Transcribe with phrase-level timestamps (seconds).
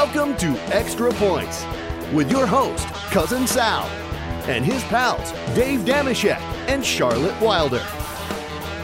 [0.00, 1.66] Welcome to Extra Points
[2.12, 3.82] with your host, Cousin Sal,
[4.46, 6.38] and his pals, Dave Dameshek
[6.68, 7.84] and Charlotte Wilder.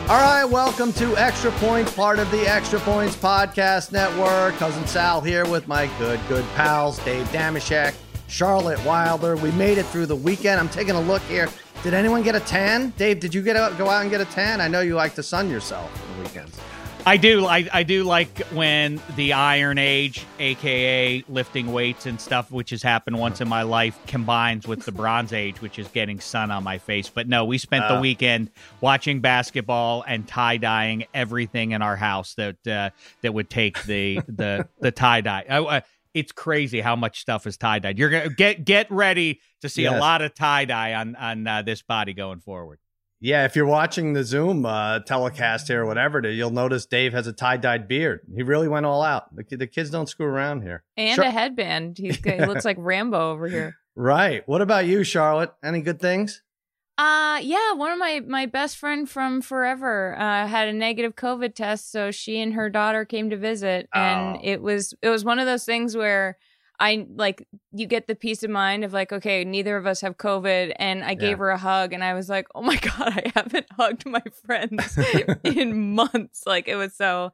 [0.08, 4.54] All right, welcome to Extra Points, part of the Extra Points Podcast Network.
[4.54, 7.94] Cousin Sal here with my good, good pals, Dave Dameshek,
[8.26, 9.36] Charlotte Wilder.
[9.36, 10.58] We made it through the weekend.
[10.58, 11.48] I'm taking a look here.
[11.84, 12.92] Did anyone get a tan?
[12.96, 14.60] Dave, did you get out, go out and get a tan?
[14.60, 16.58] I know you like to sun yourself on the weekends.
[17.06, 17.44] I do.
[17.44, 22.82] I, I do like when the Iron Age, aka lifting weights and stuff, which has
[22.82, 26.64] happened once in my life, combines with the Bronze Age, which is getting sun on
[26.64, 27.10] my face.
[27.10, 27.96] But no, we spent Uh.
[27.96, 32.88] the weekend watching basketball and tie dyeing everything in our house that uh,
[33.20, 35.44] that would take the the the tie dye.
[35.48, 35.80] Uh, uh,
[36.14, 37.98] it's crazy how much stuff is tie dyed.
[37.98, 39.94] You're gonna get get ready to see Yes.
[39.94, 42.78] a lot of tie dye on on uh, this body going forward.
[43.20, 46.84] Yeah, if you're watching the Zoom uh, telecast here or whatever, it is, you'll notice
[46.84, 48.20] Dave has a tie dyed beard.
[48.34, 49.34] He really went all out.
[49.34, 50.82] The, the kids don't screw around here.
[50.96, 51.96] and Char- a headband.
[51.96, 53.76] He's he looks like Rambo over here.
[53.96, 54.46] Right.
[54.46, 55.52] What about you, Charlotte?
[55.62, 56.42] Any good things?
[56.98, 61.54] Uh yeah, one of my my best friend from forever uh had a negative COVID
[61.56, 64.40] test, so she and her daughter came to visit and Oh.
[64.44, 66.36] it was it was one of those things where
[66.80, 70.16] I like you get the peace of mind of like okay, neither of us have
[70.16, 73.32] COVID and I gave her a hug and I was like, "Oh my god, I
[73.34, 74.98] haven't hugged my friends
[75.44, 77.32] in months." Like it was so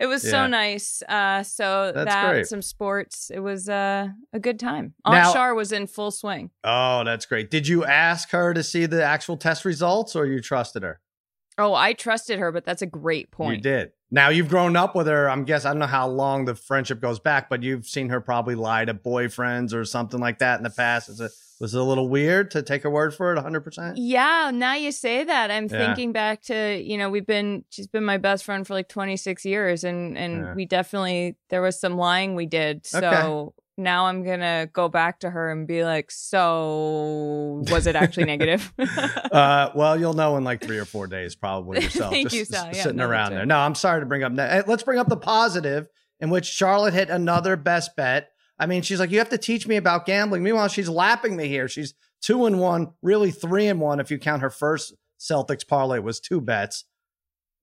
[0.00, 0.30] it was Yeah.
[0.30, 1.02] so nice.
[1.08, 2.46] Uh so That's that great.
[2.46, 4.94] some sports, it was uh, a good time.
[5.04, 6.50] Aunt Now- Char was in full swing.
[6.64, 7.50] Oh, that's great.
[7.50, 11.00] Did you ask her to see the actual test results or you trusted her?
[11.60, 13.56] Oh, I trusted her, but that's a great point.
[13.56, 13.92] You did.
[14.10, 15.30] Now you've grown up with her.
[15.30, 18.20] I'm guess I don't know how long the friendship goes back, but you've seen her
[18.20, 21.08] probably lie to boyfriends or something like that in the past.
[21.08, 23.60] Is it was it a little weird to take her word for it 100?
[23.60, 25.86] percent Yeah, now you say that, I'm Yeah.
[25.86, 29.44] thinking back to you know we've been she's been my best friend for like 26
[29.44, 30.54] years, and and Yeah.
[30.54, 32.86] we definitely there was some lying we did.
[32.86, 36.10] So now I'm gonna go back to her and be like,
[36.60, 38.72] so was it actually negative?
[39.30, 42.10] Uh, well, you'll know in like three or four days, probably yourself.
[42.12, 42.66] Thank just you, Sal.
[42.66, 43.46] s- Yeah, sitting no, around there.
[43.46, 44.36] No, I'm sorry to bring up.
[44.36, 45.88] eh, Let's bring up the positive
[46.18, 48.30] in which Charlotte hit another best bet.
[48.58, 50.42] I mean, she's like, you have to teach me about gambling.
[50.42, 51.68] Meanwhile, she's lapping me here.
[51.68, 56.00] She's two and one, really three and one if you count her first Celtics parlay
[56.00, 56.84] was two bets.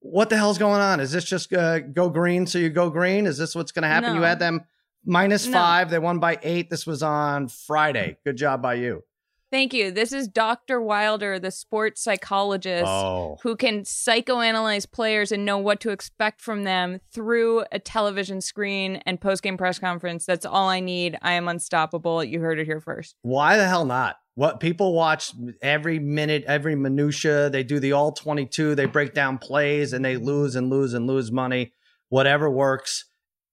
[0.00, 1.00] What the hell's going on?
[1.00, 3.26] Is this just uh, go green so you go green?
[3.26, 4.14] Is this what's going to happen?
[4.14, 4.62] You had them
[5.08, 5.52] minus No.
[5.54, 5.90] five.
[5.90, 6.70] They won by eight.
[6.70, 8.18] This was on Friday.
[8.24, 9.02] Good job by you.
[9.50, 9.90] Thank you.
[9.90, 10.78] This is Dr.
[10.78, 12.84] Wilder, the sports psychologist.
[12.86, 18.42] Oh, who can psychoanalyze players and know what to expect from them through a television
[18.42, 20.26] screen and post game press conference.
[20.26, 21.16] That's all I need.
[21.22, 22.22] I am unstoppable.
[22.22, 23.16] You heard it here first.
[23.22, 24.16] Why the hell not?
[24.34, 25.32] What people watch
[25.62, 27.48] every minute, every minutia.
[27.48, 28.74] They do the all 22.
[28.74, 31.72] They break down plays and they lose and lose and lose money.
[32.10, 33.06] Whatever works,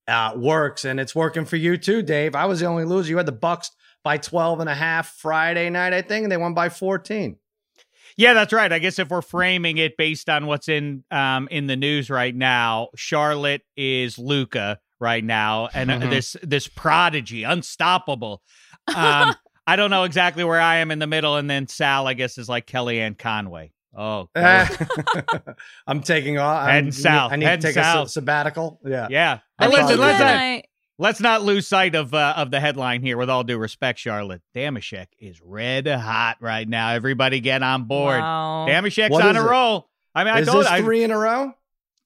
[0.08, 0.86] uh, works.
[0.86, 2.36] And it's working for you too, Dave.
[2.36, 3.10] I was the only loser.
[3.10, 3.72] You had the Bucks
[4.04, 7.38] by 12 and a half Friday night, I think, and they won by 14.
[8.18, 8.72] Yeah, that's right.
[8.72, 12.34] I guess if we're framing it based on what's in um in the news right
[12.34, 16.10] now, Charlotte is Luka right now, and uh Mhm.
[16.12, 18.42] this this prodigy, unstoppable.
[18.96, 19.36] Um,
[19.68, 22.38] I don't know exactly where I am in the middle, and then Sal, I guess,
[22.38, 23.72] is like Kellyanne Conway.
[23.96, 24.30] Oh.
[25.88, 26.64] I'm taking off.
[26.64, 28.10] I'm- Heading south, I need heading to take a south.
[28.10, 28.80] sa- sabbatical.
[28.86, 29.08] Yeah.
[29.10, 29.40] yeah.
[29.60, 30.64] I But think listen, Luka let's not, I-
[30.98, 33.18] let's not lose sight of uh, of the headline here.
[33.18, 36.92] With all due respect, Charlotte Dameshek is red hot right now.
[36.92, 38.20] Everybody get on board.
[38.20, 38.66] Wow.
[38.68, 39.50] Dameshek's What on a it?
[39.50, 39.90] roll.
[40.14, 41.54] I mean, I Is told this I, three in a row?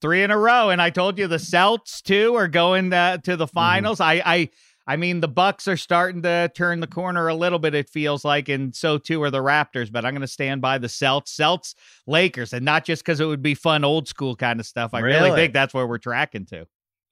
[0.00, 3.36] three in a row and i told you the celts too are going uh, to
[3.36, 4.48] the finals i i
[4.86, 8.24] i mean the bucks are starting to turn the corner a little bit it feels
[8.24, 11.32] like and so too are the raptors but i'm going to stand by the celts
[11.32, 11.74] celts
[12.06, 15.00] lakers and not just because it would be fun old school kind of stuff i
[15.00, 15.36] really, Really?
[15.36, 16.66] think that's where we're tracking to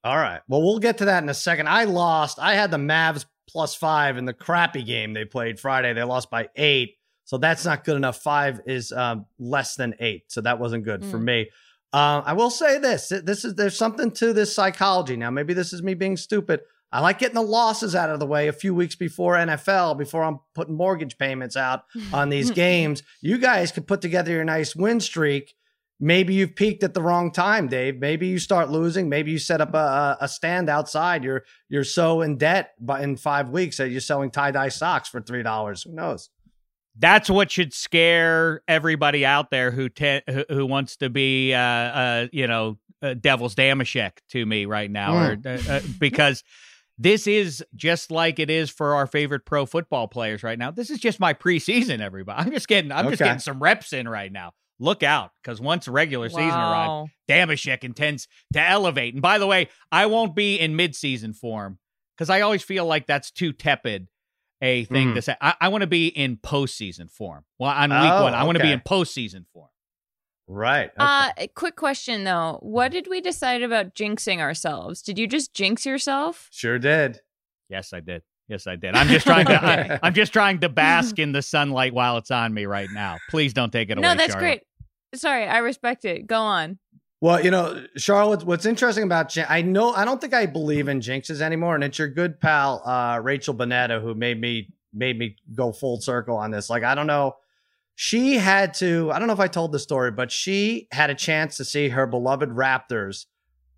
[0.04, 0.40] All right.
[0.48, 1.68] Well, we'll get to that in a second.
[1.68, 2.38] I lost.
[2.38, 5.92] I had the Mavs plus five in the crappy game they played Friday.
[5.92, 6.94] They lost by eight.
[7.24, 8.22] So that's not good enough.
[8.22, 10.22] Five is um, less than eight.
[10.28, 11.24] So that wasn't good for Mm.
[11.24, 11.50] me.
[11.92, 13.08] Uh, I will say this.
[13.08, 15.16] This is there's something to this psychology.
[15.16, 16.60] Now, maybe this is me being stupid.
[16.90, 20.22] I like getting the losses out of the way a few weeks before NFL, before
[20.22, 21.82] I'm putting mortgage payments out
[22.12, 23.02] on these games.
[23.20, 25.54] You guys could put together your nice win streak.
[26.00, 27.98] Maybe you've peaked at the wrong time, Dave.
[27.98, 29.08] Maybe you start losing.
[29.08, 31.24] Maybe you set up a, a stand outside.
[31.24, 35.08] You're you're so in debt, but in five weeks that you're selling tie dye socks
[35.08, 35.82] for three dollars.
[35.82, 36.30] Who knows?
[37.00, 42.26] that's what should scare everybody out there who te- who, wants to be uh uh
[42.32, 46.42] you know uh, devil's dameshek to me right now or uh, uh, because
[46.98, 50.70] this is just like it is for our favorite pro football players right now.
[50.70, 52.42] This is just my preseason, everybody.
[52.42, 54.52] I'm just getting I'm just getting some reps in right now.
[54.80, 57.08] Look out, because once regular season arrives, Wow.
[57.28, 59.12] Dameshek intends to elevate.
[59.14, 61.78] And by the way, I won't be in midseason form
[62.16, 64.06] because I always feel like that's too tepid
[64.62, 65.14] a thing Mm.
[65.14, 65.34] to say.
[65.40, 67.44] I, I want to be in postseason form.
[67.58, 68.74] Well, on week Oh, one, I want to be okay.
[68.74, 69.68] in postseason form.
[70.48, 70.86] Right.
[70.86, 70.94] okay.
[70.98, 72.58] Uh, quick question though.
[72.62, 75.02] What did we decide about jinxing ourselves?
[75.02, 76.48] Did you just jinx yourself?
[76.50, 77.20] sure did.
[77.68, 78.22] Yes, I did.
[78.48, 78.94] Yes, I did.
[78.94, 79.56] I'm just trying to.
[79.56, 79.98] Okay.
[80.02, 83.18] I, am just trying to bask in the sunlight while it's on me right now.
[83.28, 84.08] Please don't take it away.
[84.08, 84.64] no, that's Charlotte.
[85.12, 85.20] great.
[85.20, 86.26] Sorry, I respect it.
[86.26, 86.78] Go on.
[87.20, 90.88] Well, you know, Charlotte, what's interesting about Jin- I know I don't think I believe
[90.88, 95.18] in jinxes anymore, and it's your good pal uh, Rachel Bonnetta who made me made
[95.18, 96.70] me go full circle on this.
[96.70, 97.36] Like, I don't know.
[98.00, 101.16] She had to, I don't know if I told the story, but she had a
[101.16, 103.26] chance to see her beloved Raptors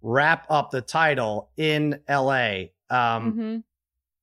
[0.03, 3.57] wrap up the title in LA um, hmm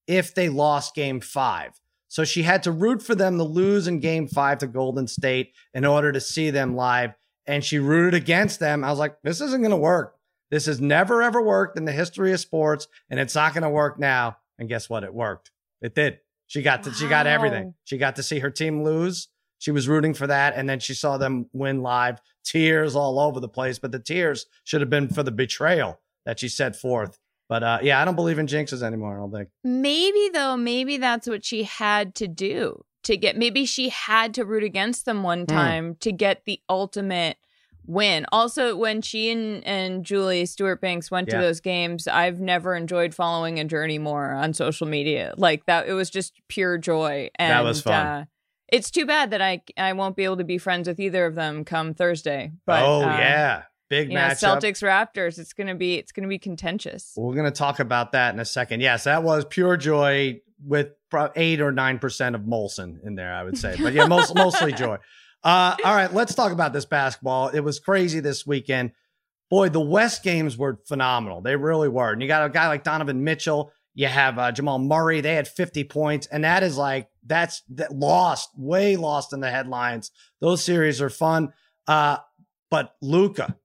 [0.06, 1.72] if they lost game five.
[2.08, 5.52] So she had to root for them to lose in game five to Golden State
[5.74, 7.14] in order to see them live.
[7.46, 8.86] And she rooted against them.
[8.86, 10.16] I was like, this isn't going to work.
[10.50, 13.70] This has never, ever worked in the history of sports, and it's not going to
[13.70, 14.38] work now.
[14.58, 15.04] And guess what?
[15.04, 15.52] It worked.
[15.82, 16.20] It did.
[16.46, 17.74] She got to, she got everything.
[17.84, 19.28] She got to see her team lose.
[19.60, 20.54] She was rooting for that.
[20.56, 23.80] And then she saw them win live, tears all over the place.
[23.80, 27.18] But the tears should have been for the betrayal that she set forth.
[27.50, 29.16] But uh, yeah, I don't believe in jinxes anymore.
[29.16, 29.50] I don't think.
[29.64, 33.38] Maybe though, maybe that's what she had to do to get.
[33.38, 37.38] Maybe she had to root against them one time to get the ultimate
[37.86, 38.26] win.
[38.34, 41.36] Also, when she and, and Julie Stewart-Binks went Yeah.
[41.38, 45.34] to those games, I've never enjoyed following a journey more on social media.
[45.38, 47.30] Like that, it was just pure joy.
[47.40, 48.06] And, That was fun.
[48.06, 48.26] Uh,
[48.70, 51.36] it's too bad that I I won't be able to be friends with either of
[51.36, 52.52] them come Thursday.
[52.66, 54.62] But oh uh, yeah, big matchup.
[54.62, 55.40] Celtics Raptors.
[55.40, 57.14] It's gonna be it's gonna be contentious.
[57.16, 58.82] We're going to talk about that in a second.
[58.82, 60.90] Yes, that was pure joy with
[61.36, 63.76] eight or nine percent of Molson in there, I would say.
[63.82, 64.98] But yeah, most, mostly joy.
[65.44, 67.50] Uh, all right, let's talk about this basketball.
[67.50, 68.92] It was crazy this weekend.
[69.50, 71.42] Boy, the West games were phenomenal.
[71.42, 72.12] They really were.
[72.12, 73.72] And you got a guy like Donovan Mitchell.
[73.98, 75.22] You have uh, Jamal Murray.
[75.22, 79.50] They had 50 points, and that is like that's that lost, way lost in the
[79.50, 80.12] headlines.
[80.40, 81.52] Those series are fun.
[81.88, 82.18] Uh,
[82.70, 83.58] but Luka,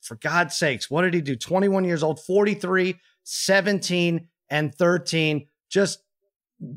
[0.00, 1.36] for God's sakes, what did he do?
[1.36, 5.46] 21 years old, 43, 17, and 13.
[5.68, 6.02] Just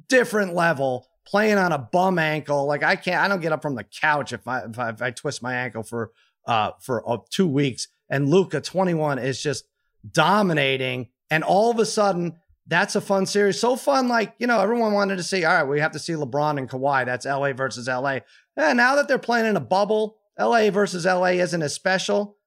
[0.09, 2.65] different level, playing on a bum ankle.
[2.65, 5.01] Like I can't, I don't get up from the couch if I if I, if
[5.01, 6.11] I twist my ankle for
[6.45, 7.87] uh for uh, two weeks.
[8.09, 9.63] And Luka, 21, is just
[10.11, 11.07] dominating.
[11.31, 12.35] And all of a sudden,
[12.67, 13.59] that's a fun series.
[13.59, 16.13] So fun, like, you know, everyone wanted to see, all right, we have to see
[16.13, 17.05] LeBron and Kawhi.
[17.05, 18.19] That's LA versus LA.
[18.57, 22.37] And now that they're playing in a bubble, LA versus LA isn't as special.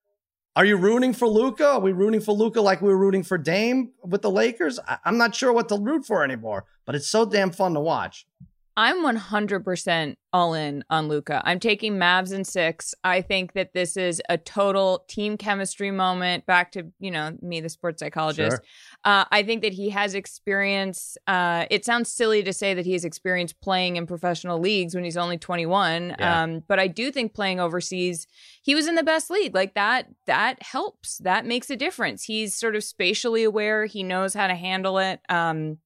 [0.57, 1.67] Are you rooting for Luka?
[1.75, 4.81] Are we rooting for Luka like we were rooting for Dame with the Lakers?
[4.89, 7.81] I- I'm not sure what to root for anymore, but it's so damn fun to
[7.81, 8.27] watch.
[8.79, 11.43] I'm 100% all in on Luka.
[11.45, 12.95] I'm taking Mavs and six.
[13.03, 16.47] I think that this is a total team chemistry moment.
[16.47, 18.59] Back to, you know, me, the sports psychologist.
[18.59, 18.63] Sure.
[19.03, 21.17] Uh, I think that he has experience.
[21.27, 25.03] Uh, it sounds silly to say that he has experience playing in professional leagues when
[25.03, 26.15] he's only 21.
[26.17, 26.43] Yeah.
[26.43, 28.29] Um, but I do think playing overseas,
[28.63, 29.57] he was in the best league.
[29.57, 31.19] Like that, that helps.
[31.19, 32.23] That makes a difference.
[32.23, 33.87] He's sort of spatially aware.
[33.87, 35.19] He knows how to handle it.
[35.29, 35.79] Um,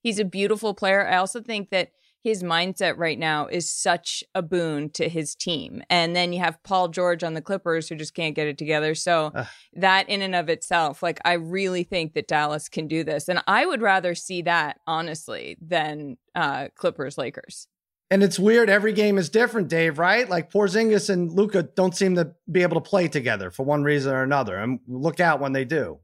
[0.00, 1.06] he's a beautiful player.
[1.06, 1.90] I also think that
[2.24, 5.82] his mindset right now is such a boon to his team.
[5.90, 8.94] And then you have Paul George on the Clippers who just can't get it together.
[8.94, 9.46] So Ugh.
[9.74, 13.28] that in and of itself, like I really think that Dallas can do this.
[13.28, 17.68] And I would rather see that honestly than uh Clippers Lakers.
[18.10, 18.70] And it's weird.
[18.70, 20.26] Every game is different, Dave, right?
[20.26, 24.14] Like Porzingis and Luka don't seem to be able to play together for one reason
[24.14, 24.56] or another.
[24.56, 25.98] And look out when they do.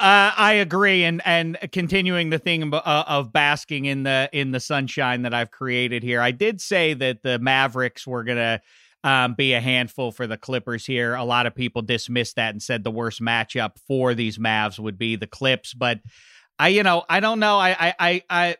[0.00, 4.50] Uh, I agree, and and continuing the thing of, uh, of basking in the in
[4.50, 6.22] the sunshine that I've created here.
[6.22, 8.62] I did say that the Mavericks were gonna
[9.04, 11.14] um, be a handful for the Clippers here.
[11.14, 14.96] A lot of people dismissed that and said the worst matchup for these Mavs would
[14.96, 16.00] be the Clips, but
[16.58, 17.58] I, you know, I don't know.
[17.58, 18.56] I I I I,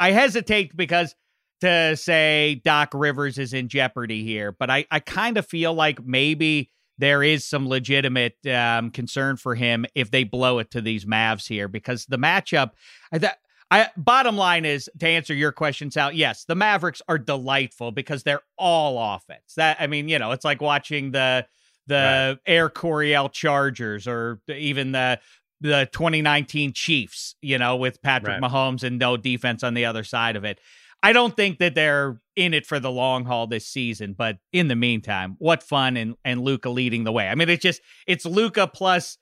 [0.00, 1.14] I hesitate because
[1.60, 6.04] to say Doc Rivers is in jeopardy here, but I I kind of feel like
[6.04, 11.04] maybe there is some legitimate um, concern for him if they blow it to these
[11.04, 12.70] Mavs here because the matchup.
[13.12, 13.36] I thought.
[13.70, 16.14] I bottom line is to answer your questions out.
[16.14, 19.54] Yes, the Mavericks are delightful because they're all offense.
[19.56, 21.46] That I mean, you know, it's like watching the
[21.86, 25.20] the Air Coryell Chargers or even the
[25.62, 28.42] the 2019 Chiefs, you know, with Patrick Right.
[28.42, 30.60] Mahomes and no defense on the other side of it.
[31.02, 34.68] I don't think that they're in it for the long haul this season, but in
[34.68, 37.28] the meantime, what fun and and Luka leading the way.
[37.28, 39.18] I mean, it's just it's Luka plus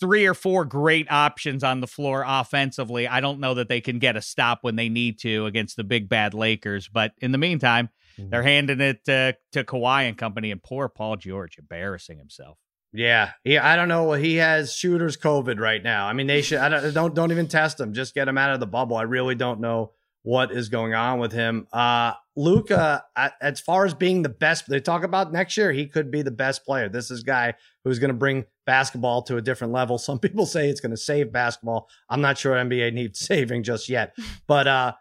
[0.00, 3.06] three or four great options on the floor offensively.
[3.06, 5.84] I don't know that they can get a stop when they need to against the
[5.84, 8.30] big bad Lakers, but in the meantime, Mhm.
[8.30, 12.58] they're handing it to to Kawhi and company and poor Paul George embarrassing himself.
[12.92, 13.66] Yeah, yeah.
[13.66, 14.12] I don't know.
[14.12, 16.06] He has shooters COVID right now.
[16.06, 16.58] I mean, they should.
[16.58, 17.94] I don't don't don't even test him.
[17.94, 18.96] Just get him out of the bubble.
[18.96, 21.66] I really don't know what is going on with him.
[21.72, 23.04] Uh, Luka,
[23.40, 26.30] as far as being the best, they talk about next year, he could be the
[26.30, 26.88] best player.
[26.88, 29.98] This is guy who's going to bring basketball to a different level.
[29.98, 31.88] Some people say it's going to save basketball.
[32.08, 34.92] I'm not sure NBA needs saving just yet, but uh,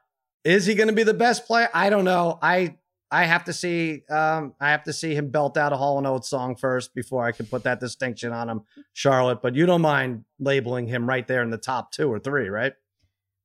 [0.43, 1.69] is he going to be the best player?
[1.73, 2.39] I don't know.
[2.41, 2.77] I
[3.13, 6.07] I have to see um, I have to see him belt out a Hall and
[6.07, 8.61] Oates song first before I can put that distinction on him,
[8.93, 9.41] Charlotte.
[9.41, 12.73] But you don't mind labeling him right there in the top two or three, right?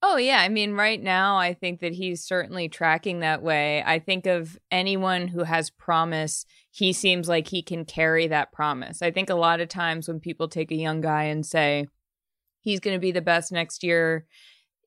[0.02, 0.38] Oh, yeah.
[0.38, 3.82] I mean, right now, I think that he's certainly tracking that way.
[3.84, 9.02] I think of anyone who has promise, he seems like he can carry that promise.
[9.02, 11.86] I think a lot of times when people take a young guy and say,
[12.60, 14.26] he's going to be the best next year,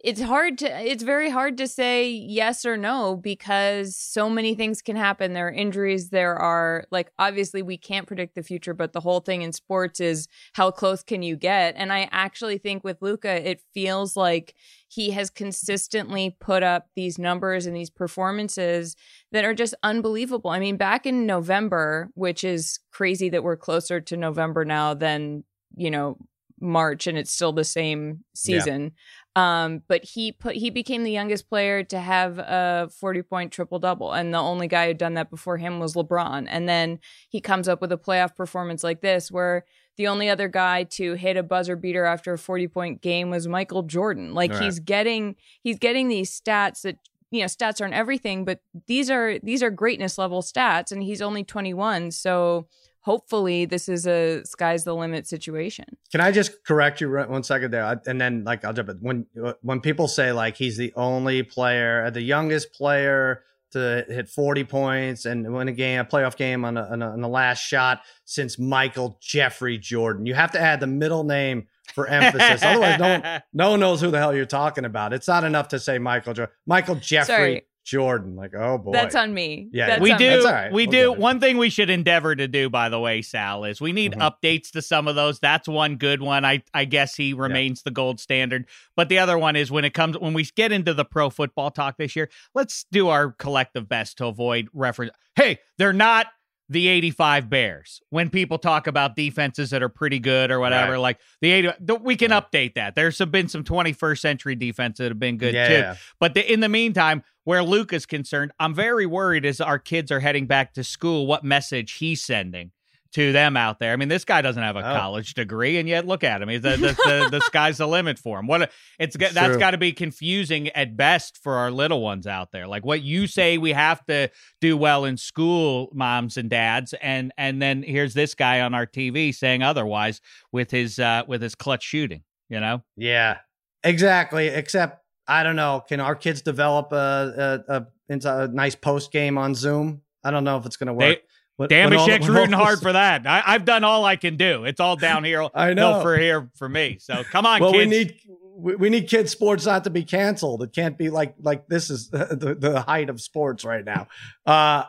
[0.02, 4.82] it's hard to it's very hard to say yes or no because so many things
[4.82, 5.34] can happen.
[5.34, 9.20] There are injuries there are like obviously we can't predict the future but the whole
[9.20, 11.76] thing in sports is how close can you get?
[11.78, 14.56] And i actually think with luka it feels like
[14.88, 18.96] he has consistently put up these numbers and these performances
[19.32, 20.50] that are just unbelievable.
[20.50, 25.44] I mean back in november which is crazy that we're closer to november now than
[25.76, 26.18] you know
[26.62, 28.92] March and it's still the same season.
[29.40, 33.80] Um, but he put he became the youngest player to have a 40 point triple
[33.80, 34.12] double.
[34.12, 36.48] And the only guy who'd done that before him was LeBron.
[36.50, 39.66] And then he comes up with a playoff performance like this where
[39.96, 43.48] the only other guy to hit a buzzer beater after a 40 point game was
[43.48, 44.34] Michael Jordan.
[44.34, 44.64] Like right.
[44.64, 46.98] he's getting he's getting these stats that
[47.32, 51.22] you know stats aren't everything but these are these are greatness level stats and he's
[51.22, 52.68] only 21 so
[53.02, 55.86] hopefully this is a sky's the limit situation.
[56.12, 58.98] Can I just correct you one second there, and then like I'll jump in.
[58.98, 59.26] When
[59.62, 64.64] when people say like he's the only player, uh, the youngest player to hit 40
[64.64, 67.60] points and win a game, a playoff game on, a, on, a, on the last
[67.60, 70.26] shot since Michael Jeffrey Jordan.
[70.26, 72.64] You have to add the middle name for emphasis.
[72.64, 75.14] Otherwise, no one, no one knows who the hell you're talking about.
[75.14, 76.34] It's not enough to say Michael
[76.66, 77.66] Michael Jeffrey Sorry.
[77.90, 78.36] Jordan.
[78.36, 79.70] Like, oh boy, that's on me.
[79.72, 80.44] Yeah, that's we do.
[80.44, 80.72] Right.
[80.72, 81.20] We we'll do.
[81.20, 84.22] One thing we should endeavor to do, by the way, Sal, is we need mm-hmm.
[84.22, 85.40] updates to some of those.
[85.40, 86.46] That's one good one.
[86.46, 87.90] I I guess he remains yeah.
[87.90, 88.68] the gold standard.
[88.96, 91.72] But the other one is when it comes when we get into the pro football
[91.72, 92.30] talk this year.
[92.54, 95.12] Let's do our collective best to avoid reference.
[95.36, 96.28] Hey, they're not
[96.70, 100.94] the 85 Bears when people talk about defenses that are pretty good or whatever.
[100.94, 101.00] Right.
[101.00, 101.70] Like the 80,
[102.02, 102.42] we can yeah.
[102.42, 102.96] update that.
[102.96, 105.94] There's been some 21st century defenses that have been good yeah.
[105.94, 106.00] too.
[106.20, 110.12] But the, in the meantime, where Luke is concerned, I'm very worried as our kids
[110.12, 112.72] are heading back to school, what message he's sending
[113.14, 113.92] to them out there.
[113.92, 114.96] I mean, this guy doesn't have a oh.
[114.96, 116.50] college degree, and yet look at him.
[116.50, 118.48] He's the, the, the, the sky's the limit for him.
[118.48, 122.28] What a, it's, it's that's got to be confusing at best for our little ones
[122.28, 122.68] out there.
[122.68, 124.30] Like what you say, we have to
[124.62, 128.86] do well in school, moms and dads, and and then here's this guy on our
[128.86, 132.24] TV saying otherwise with his uh with his clutch shooting.
[132.50, 132.84] You know?
[132.96, 133.38] Yeah,
[133.84, 134.48] exactly.
[134.48, 135.84] Except I don't know.
[135.88, 140.02] Can our kids develop a a, a, a nice post game on Zoom?
[140.24, 141.20] I don't know if it's going to work.
[141.20, 141.22] They,
[141.60, 143.28] what, Dameshek's rooting hard for that.
[143.28, 144.64] I, have done all I can do.
[144.64, 145.52] It's all downhill.
[145.54, 147.00] I know for here for me.
[147.02, 147.90] So come on, well, kids.
[147.90, 148.20] we need
[148.56, 150.64] we, we need kids sports not to be canceled.
[150.64, 154.08] It can't be like like this is the, the height of sports right now.
[154.46, 154.86] Uh,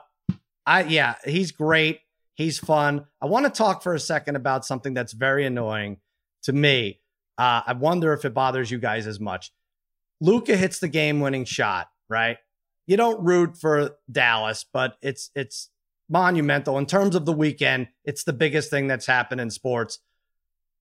[0.65, 2.03] I yeah, he's great.
[2.37, 3.05] He's fun.
[3.21, 5.97] I want to talk for a second about something that's very annoying
[6.45, 7.01] to me.
[7.37, 9.51] Uh, I wonder if it bothers you guys as much.
[10.21, 12.37] Luka hits the game-winning shot, right?
[12.87, 15.69] You don't root for Dallas, but it's it's
[16.11, 17.89] monumental in terms of the weekend.
[18.05, 20.01] It's the biggest thing that's happened in sports.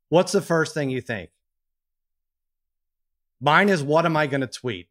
[0.10, 1.30] What's the first thing you think?
[3.40, 4.90] Mine is what am I going to tweet?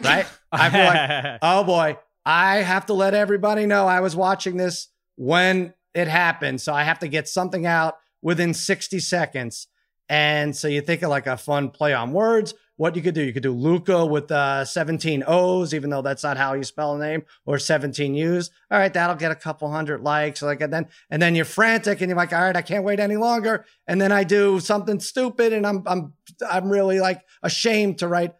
[0.00, 0.26] Right?
[0.52, 4.88] I feel like, oh boy, I have to let everybody know I was watching this
[5.16, 6.60] when it happened.
[6.60, 9.66] So I have to get something out within 60 seconds.
[10.08, 13.22] And so you think of like a fun play on words what you could do.
[13.22, 16.96] You could do Luka with uh, 17 O's, even though that's not how you spell
[16.96, 18.50] a name, or 17 U's.
[18.70, 20.42] All right, that'll get a couple hundred likes.
[20.42, 23.00] Like and then and then you're frantic and you're like, all right, I can't wait
[23.00, 23.64] any longer.
[23.86, 26.12] And then I do something stupid and I'm I'm
[26.48, 28.34] I'm really like ashamed to write.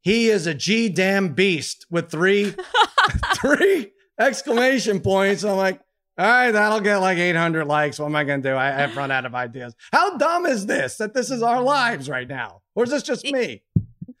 [0.00, 2.54] He is a G damn beast with three
[3.34, 5.44] three exclamation points.
[5.44, 5.80] I'm like,
[6.18, 7.98] all right, that'll get like 800 likes.
[7.98, 8.56] What am I going to do?
[8.56, 9.74] I, have run out of ideas.
[9.92, 12.62] How dumb is this that this is our lives right now?
[12.74, 13.62] Or is this just me?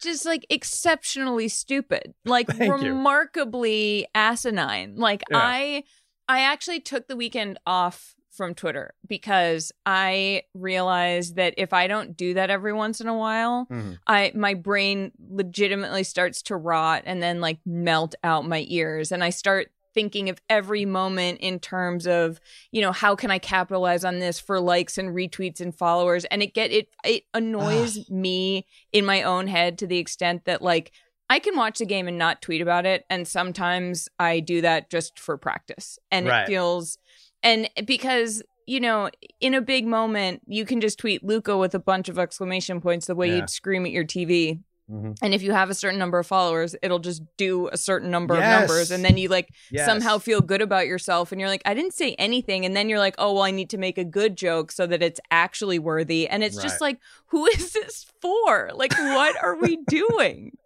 [0.06, 4.06] Just like exceptionally stupid, like Thank remarkably you.
[4.14, 4.96] asinine.
[4.96, 5.38] Like yeah.
[5.38, 5.84] I,
[6.28, 12.16] I actually took the weekend off from Twitter because I realized that if I don't
[12.16, 13.94] do that every once in a while, mm-hmm.
[14.06, 19.24] I my brain legitimately starts to rot and then like melt out my ears and
[19.24, 22.38] I start thinking of every moment in terms of,
[22.70, 26.26] you know, how can I capitalize on this for likes and retweets and followers?
[26.26, 30.60] And it get it it annoys me in my own head to the extent that
[30.60, 30.92] like
[31.30, 33.04] I can watch the game and not tweet about it.
[33.10, 35.98] And sometimes I do that just for practice.
[36.12, 36.42] And Right.
[36.42, 36.98] it feels,
[37.42, 39.10] and because, you know,
[39.40, 43.06] in a big moment, you can just tweet Luka with a bunch of exclamation points
[43.06, 43.36] the way Yeah.
[43.36, 44.60] you'd scream at your TV.
[44.90, 45.16] Mhm.
[45.20, 48.34] And if you have a certain number of followers, it'll just do a certain number
[48.36, 48.44] Yes.
[48.44, 48.90] of numbers.
[48.92, 49.84] And then you like Yes.
[49.86, 51.32] somehow feel good about yourself.
[51.32, 52.64] And you're like, I didn't say anything.
[52.64, 55.02] And then you're like, oh, well, I need to make a good joke so that
[55.02, 56.28] it's actually worthy.
[56.28, 58.70] And it's just like, who is this for?
[58.74, 60.56] Like, what are we doing?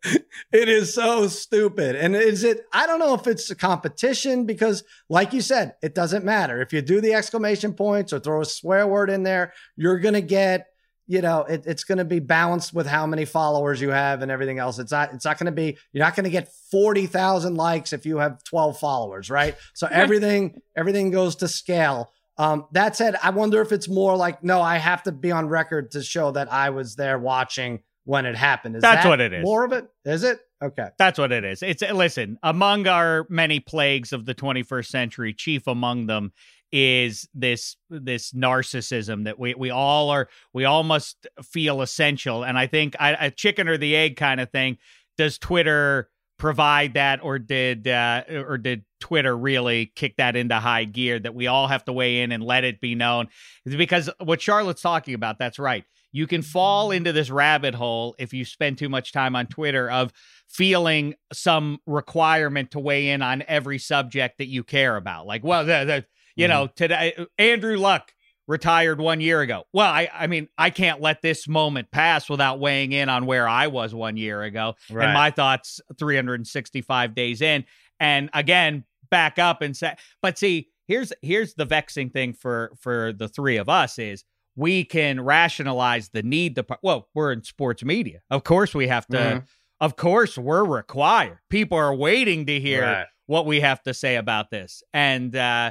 [0.52, 1.96] It is so stupid.
[1.96, 5.94] And is it, I don't know if it's a competition because, like you said, it
[5.94, 6.60] doesn't matter.
[6.60, 10.14] If you do the exclamation points or throw a swear word in there, you're going
[10.14, 10.66] to get,
[11.10, 14.30] you know, it, it's going to be balanced with how many followers you have and
[14.30, 14.78] everything else.
[14.78, 18.06] It's not, it's not going to be, you're not going to get 40,000 likes if
[18.06, 19.56] you have 12 followers, right?
[19.74, 22.12] So everything, everything goes to scale.
[22.38, 25.48] Um, that said, I wonder if it's more like, no, I have to be on
[25.48, 28.76] record to show that I was there watching when it happened.
[28.76, 29.42] Is That's that what it is.
[29.42, 29.90] More of it?
[30.04, 30.38] Is it?
[30.62, 30.90] Okay.
[30.96, 31.60] That's what it is.
[31.64, 36.32] It's listen, among our many plagues of the 21st century, chief among them
[36.72, 42.44] is this this narcissism that we we all are we all must feel essential.
[42.44, 44.78] And I think I, a chicken or the egg kind of thing
[45.16, 46.08] does Twitter
[46.38, 51.34] provide that or did uh, or did Twitter really kick that into high gear that
[51.34, 53.28] we all have to weigh in and let it be known?
[53.64, 55.84] Because what Charlotte's talking about that's right.
[56.12, 59.88] You can fall into this rabbit hole if you spend too much time on Twitter
[59.88, 60.12] of
[60.48, 65.26] feeling some requirement to weigh in on every subject that you care about.
[65.26, 66.04] Like, well, the, the,
[66.40, 68.12] you know, today Andrew Luck
[68.48, 69.62] retired one year ago.
[69.72, 73.46] Well, I, I mean, I can't let this moment pass without weighing in on where
[73.48, 75.04] I was one year ago Right.
[75.04, 77.64] and my thoughts 365 days in.
[77.98, 83.12] And again, back up and say, but see, here's here's the vexing thing for for
[83.12, 84.24] the three of us is
[84.56, 89.06] we can rationalize the need to well we're in sports media of course we have
[89.06, 89.44] to Mhm.
[89.80, 93.06] of course we're required people are waiting to hear Right.
[93.26, 95.70] what we have to say about this and uh,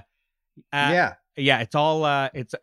[0.74, 1.14] uh yeah.
[1.36, 2.56] yeah it's all uh it's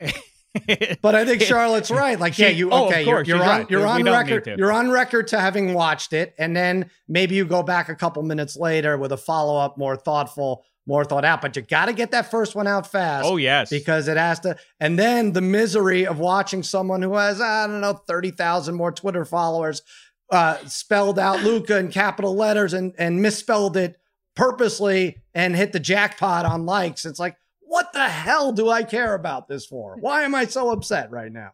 [1.03, 2.19] But I think Charlotte's right.
[2.19, 3.05] Like, yeah, you oh, okay?
[3.05, 3.71] You're, you're on right.
[3.71, 4.45] you're on record.
[4.45, 4.57] to.
[4.57, 8.23] You're on record to having watched it, and then maybe you go back a couple
[8.23, 11.43] minutes later with a follow up, more thoughtful, more thought out.
[11.43, 13.27] But you got to get that first one out fast.
[13.27, 14.57] oh yes because it has to.
[14.81, 19.25] And then the misery of watching someone who has, I don't know, 30,000 more Twitter
[19.25, 19.83] followers
[20.31, 23.97] uh, spelled out Luka in capital letters and, and misspelled it
[24.35, 27.05] purposely and hit the jackpot on likes.
[27.05, 29.97] It's like, what the hell do I care about this for?
[30.01, 31.51] Why am I so upset right now?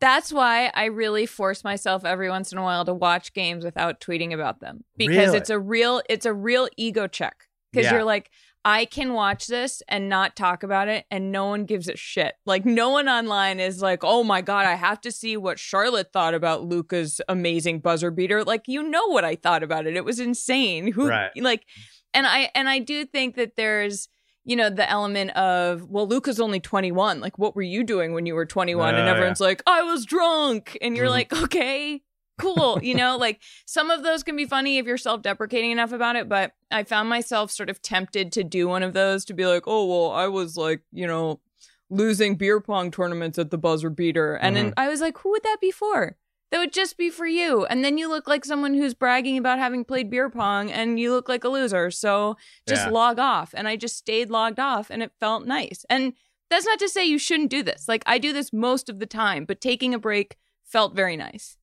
[0.00, 4.00] That's why I really force myself every once in a while to watch games without
[4.00, 5.38] tweeting about them because Really?
[5.38, 7.36] it's a real it's a real ego check
[7.72, 7.94] because Yeah.
[7.94, 8.30] you're like
[8.66, 12.34] I can watch this and not talk about it and no one gives a shit.
[12.46, 16.12] Like no one online is like, "Oh my god, I have to see what Charlotte
[16.14, 19.96] thought about Luka's amazing buzzer beater." Like you know what I thought about it.
[19.96, 20.92] It was insane.
[20.92, 21.30] Who Right.
[21.36, 21.66] like
[22.14, 24.08] and I and I do think that there's
[24.44, 28.26] you know the element of well Luka's only 21 like what were you doing when
[28.26, 30.76] you were 21 and Oh, everyone's like I was drunk.
[30.82, 31.10] And you're Mhm.
[31.10, 32.02] like okay
[32.38, 33.16] cool you know?
[33.26, 36.82] Like some of those can be funny if you're self-deprecating enough about it but I
[36.84, 40.10] found myself sort of tempted to do one of those to be like oh well
[40.10, 41.40] I was like you know
[41.90, 44.34] losing beer pong tournaments at the buzzer beater.
[44.34, 46.16] And then I was like who would that be for
[46.54, 49.58] that would just be for you and then you look like someone who's bragging about
[49.58, 52.36] having played beer pong and you look like a loser so
[52.68, 52.90] just Yeah.
[52.92, 56.12] log off and i just stayed logged off and it felt nice and
[56.50, 59.06] that's not to say you shouldn't do this like i do this most of the
[59.06, 61.56] time but taking a break felt very nice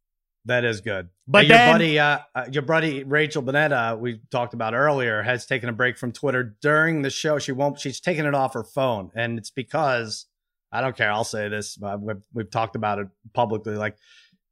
[0.45, 1.09] That is good.
[1.27, 5.21] But Hey, your then- buddy, uh, uh, your buddy Rachel Bonnetta, we talked about earlier,
[5.21, 7.37] has taken a break from Twitter during the show.
[7.39, 7.79] She won't.
[7.79, 10.25] She's taken it off her phone, and it's because
[10.71, 11.11] I don't care.
[11.11, 11.77] I'll say this.
[11.81, 13.75] Uh, we've, we've talked about it publicly.
[13.75, 13.97] Like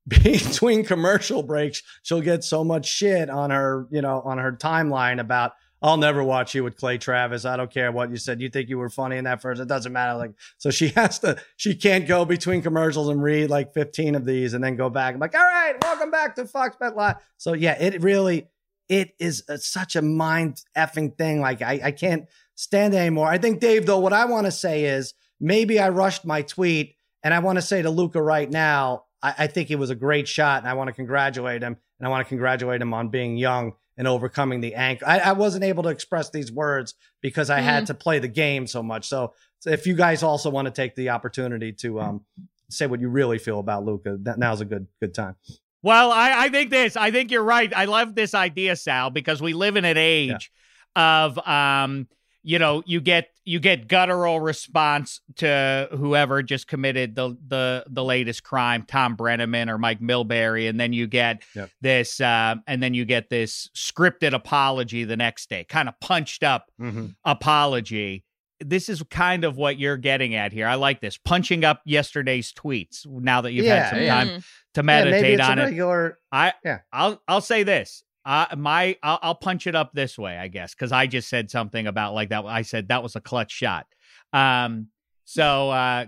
[0.23, 5.19] between commercial breaks, she'll get so much shit on her, you know, on her timeline
[5.19, 5.53] about.
[5.81, 7.45] I'll never watch you with Clay Travis.
[7.45, 8.41] I don't care what you said.
[8.41, 9.61] You think you were funny in that first.
[9.61, 10.17] It doesn't matter.
[10.17, 14.25] Like, so she has to, she can't go between commercials and read like 15 of
[14.25, 15.13] these and then go back.
[15.13, 17.15] I'm like, all right, welcome back to Fox Bet Live.
[17.37, 18.49] So yeah, it really,
[18.89, 21.39] it is a, such a mind effing thing.
[21.39, 23.29] Like I, I can't stand it anymore.
[23.29, 26.95] I think Dave, though, what I want to say is maybe I rushed my tweet
[27.23, 29.95] and I want to say to Luka right now, I, I think it was a
[29.95, 33.09] great shot and I want to congratulate him and I want to congratulate him on
[33.09, 35.07] being young and overcoming the ankle.
[35.07, 38.65] I, I wasn't able to express these words because I had to play the game
[38.65, 39.07] so much.
[39.07, 42.21] So, so if you guys also want to take the opportunity to um,
[42.69, 45.35] say what you really feel about Luka, that now's a good good time.
[45.81, 46.95] Well, I, I think this.
[46.95, 47.71] I think you're right.
[47.75, 50.51] I love this idea, Sal, because we live in an age
[50.95, 52.07] of um
[52.43, 58.03] you know you get you get guttural response to whoever just committed the the the
[58.03, 61.69] latest crime thom brennaman or mike milbury and then you get Yep.
[61.81, 66.43] this uh, and then you get this scripted apology the next day kind of punched
[66.43, 67.15] up Mhm.
[67.25, 68.23] apology
[68.61, 72.51] this is kind of what you're getting at here i like this punching up yesterday's
[72.53, 74.13] tweets now that you've Yeah, had some yeah.
[74.15, 74.35] time Mm.
[74.75, 76.19] to Yeah, maybe meditate it's on a it regular.
[76.31, 76.79] I Yeah.
[76.93, 78.03] I'll I'll say this.
[78.29, 81.49] Uh, my I'll, I'll punch it up this way, I guess, because I just said
[81.49, 82.45] something about like that.
[82.45, 83.87] I said that was a clutch shot.
[84.33, 84.87] Um,
[85.25, 86.05] so uh,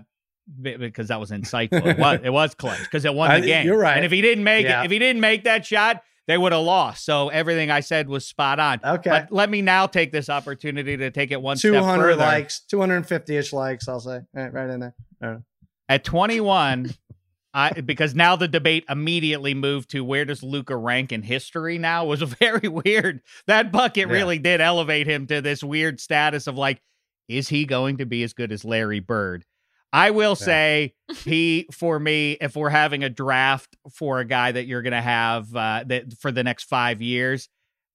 [0.60, 1.84] be- because that was insightful.
[1.84, 3.66] It was it was clutch because it won I- the game.
[3.66, 3.96] you're right.
[3.96, 4.82] And if he didn't make Yeah.
[4.82, 7.04] it, if he didn't make that shot, they would have lost.
[7.04, 8.78] So everything I said was spot on.
[8.84, 9.10] Okay.
[9.10, 12.16] But let me now take this opportunity to take it one Two step hundred further.
[12.22, 13.88] likes, two hundred and fifty ish likes.
[13.88, 14.80] I'll say right, right in
[15.20, 15.42] there.
[15.88, 16.94] At 21,
[17.54, 22.04] I because now the debate immediately moved to where does Luka rank in history now
[22.06, 23.20] was very weird.
[23.46, 24.14] That bucket Yeah.
[24.14, 26.80] really did elevate him to this weird status of like,
[27.28, 29.44] is he going to be as good as Larry Bird?
[29.92, 30.44] I will Yeah.
[30.46, 35.02] say he for me, if we're having a draft for a guy that you're gonna
[35.02, 37.48] have uh that for the next five years,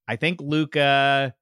[0.07, 1.33] I think Luka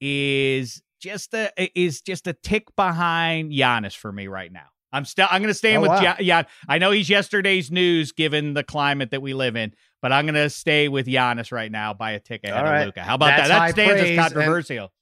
[0.00, 4.66] is just a is just a tick behind Giannis for me right now.
[4.96, 6.00] I'm still I'm going to stay Oh, with wow.
[6.02, 6.42] Gian- yeah.
[6.68, 10.34] I know he's yesterday's news given the climate that we live in, but I'm going
[10.34, 12.80] to stay with Giannis right now Buy a ticket ahead All right.
[12.80, 13.02] of Luka.
[13.02, 13.58] How about That's that?
[13.58, 14.92] high That stands praise, as and- controversial.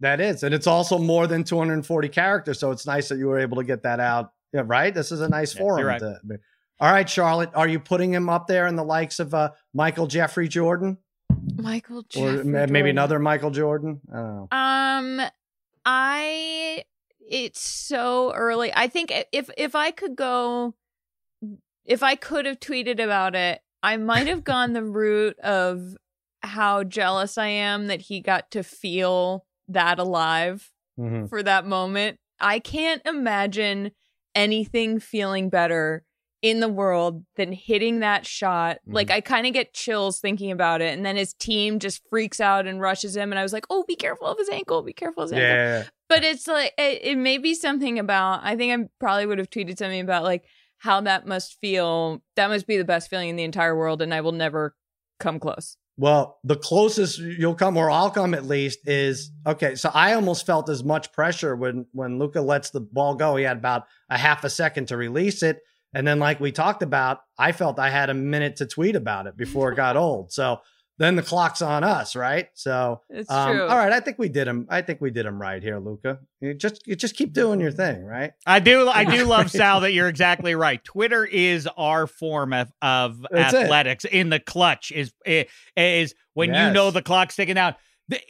[0.00, 2.60] That is, and it's also more than 240 characters.
[2.60, 4.32] So it's nice that you were able to get that out.
[4.52, 4.94] Yeah, right.
[4.94, 5.84] This is a nice Yeah, forum.
[5.86, 5.98] right.
[5.98, 6.20] to-
[6.80, 10.06] all right, Charlotte, are you putting him up there in the likes of uh, Michael
[10.06, 10.98] Jeffrey Jordan,
[11.56, 12.88] Michael or Jeffrey ma- maybe Jordan.
[12.90, 14.00] another Michael Jordan?
[14.12, 14.48] I don't know.
[15.22, 15.28] Um,
[15.84, 16.84] I
[17.28, 18.72] it's so early.
[18.74, 20.74] I think if if I could go,
[21.84, 25.96] if I could have tweeted about it, I might have gone the route of
[26.42, 31.28] how jealous I am that he got to feel that alive Mhm.
[31.28, 32.18] for that moment.
[32.40, 33.92] I can't imagine
[34.34, 36.04] anything feeling better
[36.40, 38.76] in the world than hitting that shot.
[38.76, 38.94] Mm-hmm.
[38.94, 40.96] Like I kind of get chills thinking about it.
[40.96, 43.32] And then his team just freaks out and rushes him.
[43.32, 44.82] And I was like, oh, be careful of his ankle.
[44.82, 45.48] Be careful of his ankle.
[45.48, 49.38] Yeah, But it's like, it, it may be something about, I think I probably would
[49.38, 50.44] have tweeted something about like
[50.78, 52.22] how that must feel.
[52.36, 54.00] That must be the best feeling in the entire world.
[54.00, 54.76] And I will never
[55.18, 55.76] come close.
[56.00, 59.74] Well, the closest you'll come, or I'll come at least, is okay.
[59.74, 63.34] So I almost felt as much pressure when when Luka lets the ball go.
[63.34, 65.58] He had about a half a second to release it,
[65.94, 69.26] and then, like we talked about, I felt I had a minute to tweet about
[69.26, 70.32] it before it got old.
[70.32, 70.60] So
[70.98, 72.48] then the clock's on us, right?
[72.54, 73.62] So It's um, true.
[73.68, 74.66] all right, I think we did him.
[74.68, 76.18] I think we did him right here, Luka.
[76.40, 78.32] You just you just keep doing your thing, right?
[78.44, 80.82] I do I do love Sal that you're exactly right.
[80.82, 83.62] Twitter is our form of, of That's it.
[83.64, 85.12] athletics in the clutch is
[85.76, 87.76] is when you know the clock's ticking down.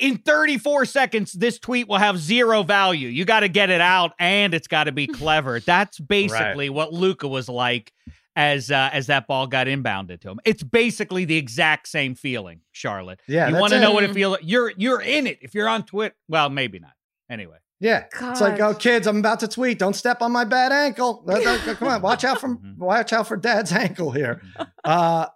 [0.01, 3.09] In 34 seconds, this tweet will have zero value.
[3.09, 5.61] You got to get it out, and it's got to be clever.
[5.61, 7.93] That's basically what Luka was like
[8.35, 10.41] as uh, as that ball got inbounded to him.
[10.45, 13.21] It's basically the exact same feeling, Charlotte.
[13.29, 14.39] Yeah, you want to know what it feels?
[14.43, 16.15] You're you're in it if you're on Twitter.
[16.29, 16.93] Well, maybe not.
[17.31, 18.05] Anyway, Yeah.
[18.21, 19.79] It's like, oh, kids, I'm about to tweet.
[19.79, 21.23] Don't step on my bad ankle.
[21.27, 22.79] Come on, watch out from Mhm.
[22.79, 24.43] watch out for dad's ankle here.
[24.85, 25.27] Uh,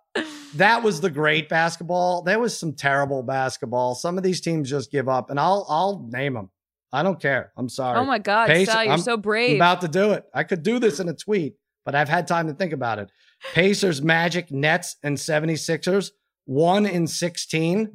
[0.57, 2.23] that was the great basketball.
[2.23, 3.95] There was some terrible basketball.
[3.95, 6.51] Some of these teams just give up, and I'll I'll name them.
[6.93, 7.53] I don't care.
[7.57, 7.99] I'm sorry.
[7.99, 9.51] oh my God, Pace- Sal, you're I'm- so brave.
[9.53, 10.25] I'm about to do it.
[10.35, 13.11] I could do this in a tweet, but I've had time to think about it.
[13.55, 16.11] Pacers, Magic, Nets, and 76ers,
[16.47, 17.95] one in 16.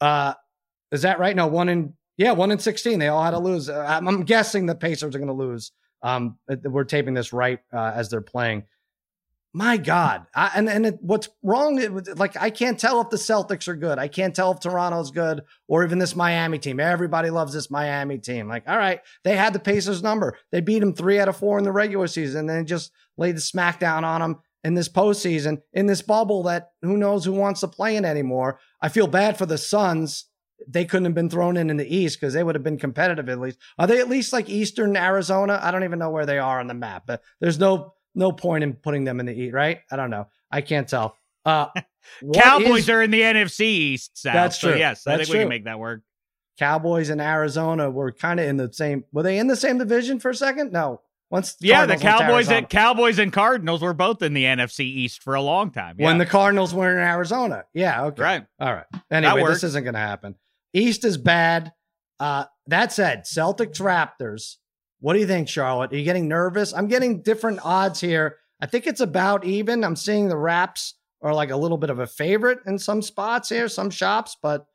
[0.00, 0.34] Uh,
[0.92, 1.34] is that right?
[1.36, 2.98] No, one in, yeah, one in 16.
[2.98, 3.70] They all had to lose.
[3.70, 5.72] Uh, I'm, I'm guessing the Pacers are going to lose.
[6.02, 8.64] Um, uh, we're taping this right uh, as they're playing.
[9.54, 10.26] My God.
[10.34, 11.80] I, and and it, what's wrong?
[11.80, 13.98] It, like, I can't tell if the Celtics are good.
[13.98, 16.78] I can't tell if Toronto's good or even this Miami team.
[16.80, 18.46] Everybody loves this Miami team.
[18.48, 20.36] Like, all right, they had the Pacers number.
[20.52, 23.36] They beat them three out of four in the regular season, and then just laid
[23.36, 27.60] the smackdown on them in this postseason in this bubble that who knows who wants
[27.60, 28.58] to play in anymore.
[28.82, 30.26] I feel bad for the Suns.
[30.66, 33.28] They couldn't have been thrown in in the East because they would have been competitive
[33.28, 33.58] at least.
[33.78, 35.58] Are they at least like Eastern Arizona?
[35.62, 38.64] I don't even know where they are on the map, but there's no no point
[38.64, 39.80] in putting them in the East, right?
[39.90, 40.26] I don't know.
[40.50, 41.16] I can't tell.
[41.44, 41.66] Uh,
[42.34, 44.18] Cowboys is- are in the NFC East.
[44.18, 44.78] Sal, That's so true.
[44.78, 45.48] yes, I That's think we can true.
[45.50, 46.02] make that work.
[46.58, 49.04] Cowboys and Arizona were kind of in the same.
[49.12, 50.72] Were they in the same division for a second?
[50.72, 51.00] No.
[51.30, 54.80] Once Yeah, the Cardinals to Cowboys and Cowboys and Cardinals were both in the NFC
[54.80, 55.96] East for a long time.
[55.98, 56.06] Yeah.
[56.06, 57.64] when the Cardinals were in Arizona.
[57.74, 58.06] Yeah.
[58.06, 58.22] Okay.
[58.22, 58.46] right.
[58.58, 58.86] All right.
[59.10, 60.34] Anyway, this isn't going to happen.
[60.72, 61.72] East is bad.
[62.20, 64.56] Uh, that said, Celtics Raptors.
[65.00, 65.92] What do you think, Charlotte?
[65.92, 66.72] Are you getting nervous?
[66.74, 68.36] I'm getting different odds here.
[68.60, 69.84] I think it's about even.
[69.84, 73.48] I'm seeing the Raps are like a little bit of a favorite in some spots
[73.48, 74.66] here, some shops, but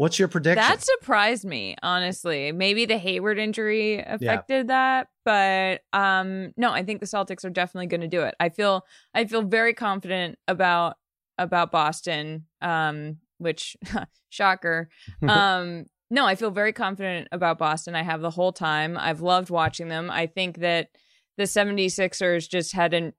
[0.00, 0.66] What's your prediction?
[0.66, 2.52] That surprised me, honestly.
[2.52, 5.02] Maybe the Hayward injury affected yeah.
[5.02, 8.34] that, but um no, I think the Celtics are definitely going to do it.
[8.40, 10.96] I feel I feel very confident about
[11.36, 13.76] about Boston um which
[14.30, 14.88] shocker.
[15.28, 17.94] um no, I feel very confident about Boston.
[17.94, 18.98] I have the whole time.
[18.98, 20.10] I've loved watching them.
[20.10, 20.88] I think that
[21.36, 23.12] the 76ers just had an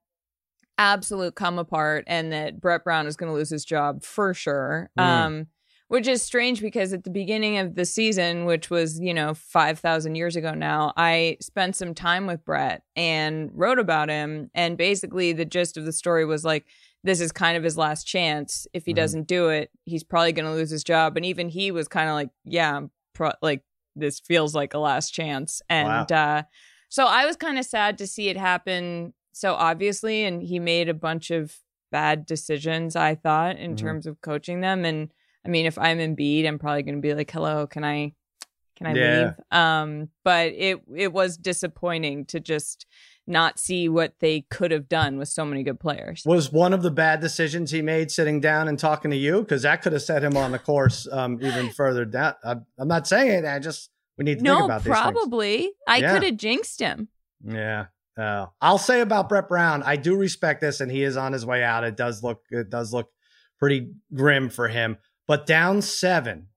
[0.76, 4.90] absolute come apart and that Brett Brown is going to lose his job for sure.
[4.98, 5.02] Mm.
[5.02, 5.46] Um
[5.92, 10.14] which is strange because at the beginning of the season, which was, you know, 5,000
[10.14, 14.50] years ago now, I spent some time with Brett and wrote about him.
[14.54, 16.64] And basically, the gist of the story was like,
[17.04, 18.66] this is kind of his last chance.
[18.72, 18.96] If he mm-hmm.
[18.96, 21.16] doesn't do it, he's probably going to lose his job.
[21.16, 22.80] And even he was kind of like, yeah,
[23.12, 23.62] pro- like
[23.96, 25.60] this feels like a last chance.
[25.68, 26.16] And wow.
[26.16, 26.42] uh,
[26.88, 30.24] so I was kind of sad to see it happen so obviously.
[30.24, 31.56] And he made a bunch of
[31.90, 33.86] bad decisions, I thought, in mm-hmm.
[33.86, 34.84] terms of coaching them.
[34.84, 35.10] And
[35.44, 38.14] I mean, if I'm Embiid, I'm probably going to be like, "Hello, can I,
[38.76, 39.20] can I yeah.
[39.20, 42.86] leave?" Um, but it it was disappointing to just
[43.26, 46.22] not see what they could have done with so many good players.
[46.26, 49.62] Was one of the bad decisions he made sitting down and talking to you because
[49.62, 52.34] that could have set him on the course um, even further down.
[52.44, 53.48] I'm, I'm not saying it.
[53.48, 55.72] I just we need to no, think about these probably.
[55.86, 56.12] I yeah.
[56.12, 57.08] could have jinxed him.
[57.44, 57.86] Yeah.
[58.18, 61.46] Uh, I'll say about Brett Brown, I do respect this, and he is on his
[61.46, 61.82] way out.
[61.84, 63.10] It does look, it does look
[63.58, 64.98] pretty grim for him.
[65.26, 66.48] But down seven,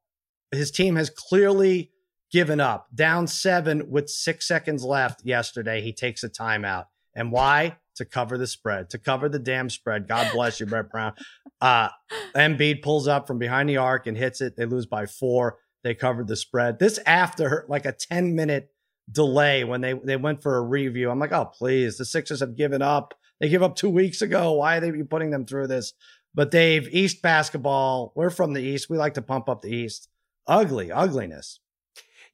[0.51, 1.91] his team has clearly
[2.35, 2.87] given up.
[2.93, 6.87] Down seven with six seconds left yesterday, he takes a timeout.
[7.15, 7.77] And why?
[7.95, 10.05] To cover the spread, to cover the damn spread.
[10.05, 11.13] God bless you, Brett Brown.
[11.61, 11.87] Uh,
[12.35, 14.57] Embiid pulls up from behind the arc and hits it.
[14.57, 15.59] They lose by four.
[15.85, 16.77] They covered the spread.
[16.77, 18.69] This after like a 10 minute
[19.09, 21.09] delay when they, they went for a review.
[21.09, 21.97] I'm like, oh, please.
[21.97, 23.13] The Sixers have given up.
[23.39, 24.51] They gave up two weeks ago.
[24.51, 25.93] Why are they putting them through this?
[26.33, 28.89] But Dave, East basketball, we're from the East.
[28.89, 30.09] We like to pump up the East.
[30.47, 31.61] Ugly, ugliness.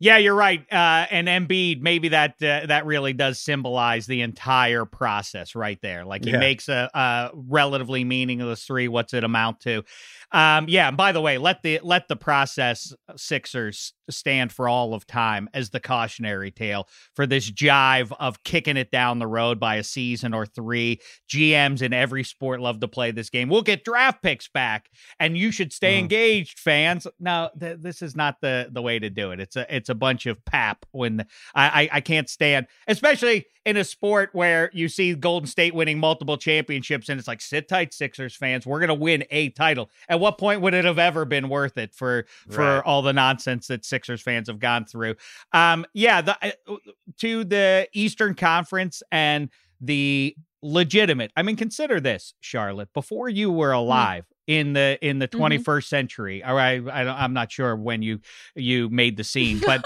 [0.01, 0.61] Yeah, you're right.
[0.71, 6.05] Uh, and Embiid, maybe that uh, that really does symbolize the entire process right there.
[6.05, 6.39] Like he yeah.
[6.39, 8.87] makes a, a, relatively meaningless three.
[8.87, 9.83] What's it amount to?
[10.31, 10.87] Um, yeah.
[10.87, 15.49] And by the way, let the let the process Sixers stand for all of time
[15.53, 19.83] as the cautionary tale for this jive of kicking it down the road by a
[19.83, 20.99] season or three.
[21.29, 23.49] GMs in every sport love to play this game.
[23.49, 25.99] We'll get draft picks back, and you should stay mm.
[25.99, 27.07] engaged, fans.
[27.19, 29.39] No, th- this is not the the way to do it.
[29.39, 30.85] It's a it's a bunch of pap.
[30.91, 35.47] When the, I, I I can't stand, especially in a sport where you see Golden
[35.47, 38.65] State winning multiple championships, and it's like sit tight, Sixers fans.
[38.65, 39.89] We're gonna win a title.
[40.09, 42.83] At what point would it have ever been worth it for for right.
[42.85, 45.15] all the nonsense that Sixers fans have gone through?
[45.53, 46.75] Um, yeah, the uh,
[47.19, 49.49] to the Eastern Conference and
[49.79, 51.31] the legitimate.
[51.35, 52.89] I mean, consider this, Charlotte.
[52.93, 53.77] Before you were hmm.
[53.79, 54.25] alive.
[54.47, 55.79] In the in the 21st mm-hmm.
[55.81, 56.85] century, all right.
[56.87, 58.19] I, I'm not sure when you
[58.55, 59.85] you made the scene, but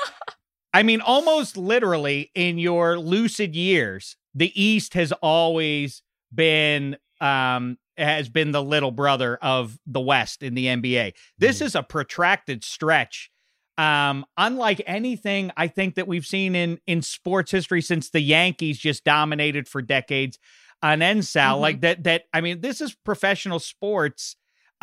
[0.73, 6.01] I mean, almost literally in your lucid years, the East has always
[6.33, 11.13] been um has been the little brother of the West in the NBA.
[11.37, 11.65] This mm.
[11.65, 13.31] is a protracted stretch.
[13.77, 18.79] Um, unlike anything I think that we've seen in in sports history since the Yankees
[18.79, 20.39] just dominated for decades
[20.81, 21.53] on NSAL.
[21.53, 21.61] Mm-hmm.
[21.61, 24.35] Like that that I mean, this is professional sports.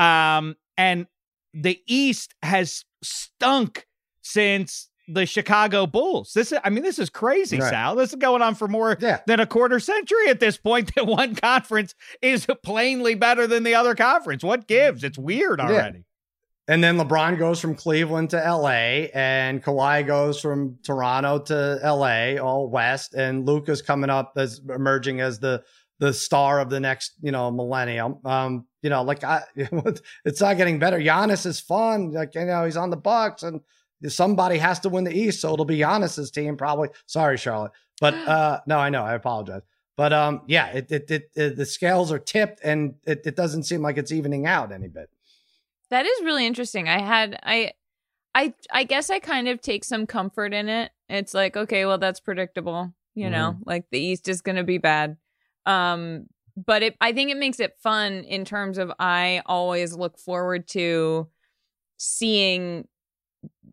[0.03, 1.07] Um, and
[1.55, 3.87] the East has stunk
[4.23, 6.33] since the Chicago Bulls.
[6.33, 7.71] This is, I mean, this is crazy, right.
[7.71, 7.97] Sal.
[7.97, 9.21] This is going on for more yeah.
[9.27, 10.93] than a quarter century at this point.
[10.95, 14.45] That one conference is plainly better than the other conference.
[14.45, 15.05] What gives?
[15.05, 15.99] It's weird already.
[15.99, 16.05] Yeah.
[16.69, 22.41] And then LeBron goes from Cleveland to LA, and Kawhi goes from Toronto to LA,
[22.41, 25.65] all West, and Luka's coming up as emerging as the
[26.03, 28.19] the star of the next, you know, millennium.
[28.25, 30.99] Um, you know, like I, it's not getting better.
[30.99, 32.11] Giannis is fun.
[32.11, 33.61] Like you know, he's on the Bucks, and
[34.09, 36.89] somebody has to win the East, so it'll be Giannis's team probably.
[37.07, 39.63] Sorry, Charlotte, but uh, no, I know, I apologize.
[39.97, 43.63] But um, yeah, it, it, it, it the scales are tipped, and it, it doesn't
[43.63, 45.09] seem like it's evening out any bit.
[45.91, 46.89] That is really interesting.
[46.89, 47.75] I had I
[48.35, 50.91] I I guess I kind of take some comfort in it.
[51.09, 53.33] It's like, okay, well that's predictable, you mm-hmm.
[53.35, 55.17] know, like the East is going to be bad.
[55.67, 60.19] Um but it I think it makes it fun in terms of I always look
[60.19, 61.29] forward to
[61.97, 62.87] seeing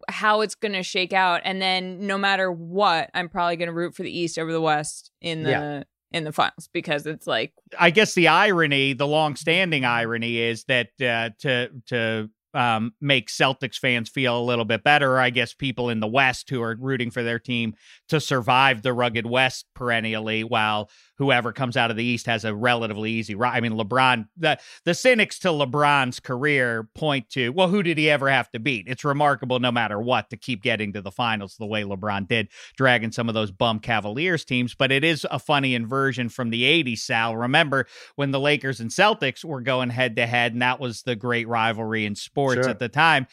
[0.07, 3.73] how it's going to shake out and then no matter what i'm probably going to
[3.73, 5.83] root for the east over the west in the yeah.
[6.11, 10.89] in the finals because it's like i guess the irony the long-standing irony is that
[11.01, 15.89] uh, to to um, make Celtics fans feel a little bit better, I guess people
[15.89, 17.75] in the West who are rooting for their team
[18.07, 20.89] to survive the rugged West perennially, while
[21.19, 23.55] whoever comes out of the East has a relatively easy ride.
[23.55, 28.09] I mean, LeBron, the the cynics to LeBron's career point to, well, who did he
[28.09, 28.87] ever have to beat?
[28.87, 32.47] It's remarkable, no matter what, to keep getting to the finals the way LeBron did,
[32.75, 34.73] dragging some of those bum Cavaliers teams.
[34.73, 36.99] But it is a funny inversion from the '80s.
[36.99, 41.03] Sal, remember when the Lakers and Celtics were going head to head, and that was
[41.03, 42.69] the great rivalry in sports Sure.
[42.69, 43.27] at the time.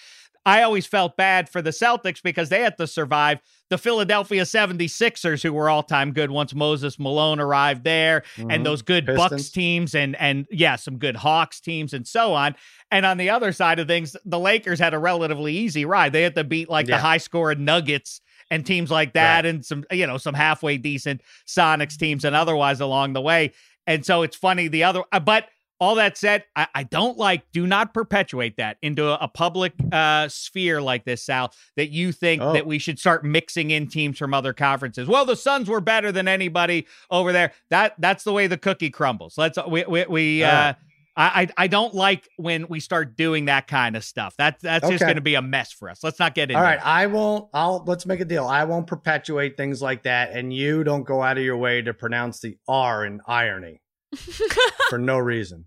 [0.47, 5.43] I always felt bad for the Celtics because they had to survive the Philadelphia 76ers,
[5.43, 8.55] who were all time good once Moses Malone arrived there, Mhm.
[8.55, 12.55] and those good Bucks teams, and and yeah, some good Hawks teams, and so on.
[12.91, 16.13] And on the other side of things, the Lakers had a relatively easy ride.
[16.13, 16.97] They had to beat like Yeah.
[16.97, 21.21] the high scoring Nuggets and teams like that, and some you know some halfway decent
[21.47, 23.53] Sonics teams, and otherwise along the way.
[23.89, 27.43] And so it's funny the other, uh, but all that said, I, I don't like,
[27.53, 32.13] do not perpetuate that into a, a public uh, sphere like this, Sal, that you
[32.13, 32.53] think Oh.
[32.55, 35.07] that we should start mixing in teams from other conferences.
[35.09, 37.53] Well, the Suns were better than anybody over there.
[37.71, 39.37] That That's the way the cookie crumbles.
[39.37, 40.77] Let's, we, we, we uh, Ah.
[41.19, 44.37] I, I I don't like when we start doing that kind of stuff.
[44.37, 45.07] That, that's just Okay.
[45.07, 46.05] going to be a mess for us.
[46.05, 46.87] Let's not get into All right, it.
[46.87, 47.49] I won't.
[47.55, 48.47] I'll let's make a deal.
[48.47, 51.95] I won't perpetuate things like that, and you don't go out of your way to
[51.95, 53.81] pronounce the R in irony
[54.91, 55.65] for no reason.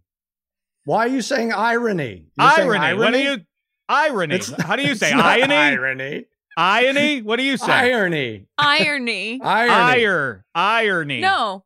[0.86, 2.26] Why are you saying irony?
[2.38, 3.00] You're saying Irony.
[3.00, 3.38] What do you,
[3.88, 4.36] irony?
[4.36, 5.54] It's How do you say irony?
[5.56, 6.26] Irony.
[6.58, 7.22] Irony?
[7.22, 7.72] What do you say?
[7.72, 8.48] Irony.
[8.58, 9.40] Irony.
[9.42, 9.72] Irony.
[9.74, 10.46] Ire.
[10.56, 11.20] Irony.
[11.22, 11.64] No,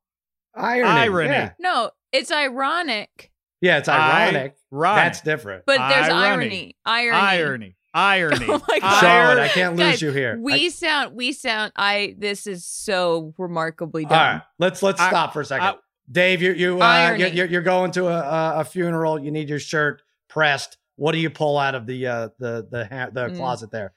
[0.56, 0.88] Irony.
[0.90, 1.30] Irony.
[1.30, 1.52] Yeah.
[1.60, 4.56] no, it's ironic, Yeah, it's ironic.
[4.72, 4.96] Right.
[4.96, 5.64] That's different.
[5.66, 6.76] but there's Irony.
[6.86, 7.12] irony.
[7.14, 7.18] Irony.
[7.18, 7.76] irony.
[7.96, 8.46] Irony.
[8.50, 9.00] Oh my God.
[9.00, 10.38] Charlotte, I can't lose Guys, you here.
[10.40, 11.16] We I- sound.
[11.16, 11.72] We sound.
[11.76, 12.16] I.
[12.18, 14.20] This is so remarkably all dumb.
[14.20, 15.68] right, let's let's I- stop for a second.
[15.68, 15.76] I-
[16.14, 19.20] Dave, you you uh, you're, you're- you're going to a, a a funeral.
[19.20, 20.78] You need your shirt pressed.
[20.96, 23.36] What do you pull out of the uh, the the ha- the Mm.
[23.38, 23.94] closet there?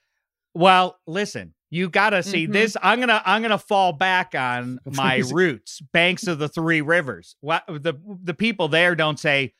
[0.54, 2.52] Well, listen, you got to see Mhm.
[2.52, 2.76] this.
[2.82, 7.36] I'm gonna I'm gonna fall back on my roots, banks of the three rivers.
[7.40, 9.54] What the the people there don't say,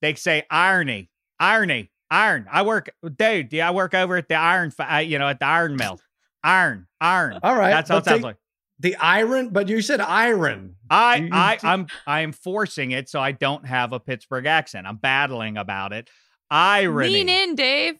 [0.00, 2.46] they say irony, irony, iron.
[2.50, 3.52] I work, dude.
[3.52, 5.98] Yeah, I work over at the iron, uh, you know, at the iron mill.
[6.44, 7.40] Iron, iron.
[7.42, 8.36] All right, That's how it sounds take- like.
[8.78, 10.76] The iron, but you said iron.
[10.90, 14.00] I, You- you I, do- I'm, I am forcing it so I don't have a
[14.00, 14.86] Pittsburgh accent.
[14.86, 16.10] I'm battling about it.
[16.50, 17.94] Irony, Lean in, Dave.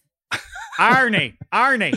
[0.79, 1.95] irony, irony.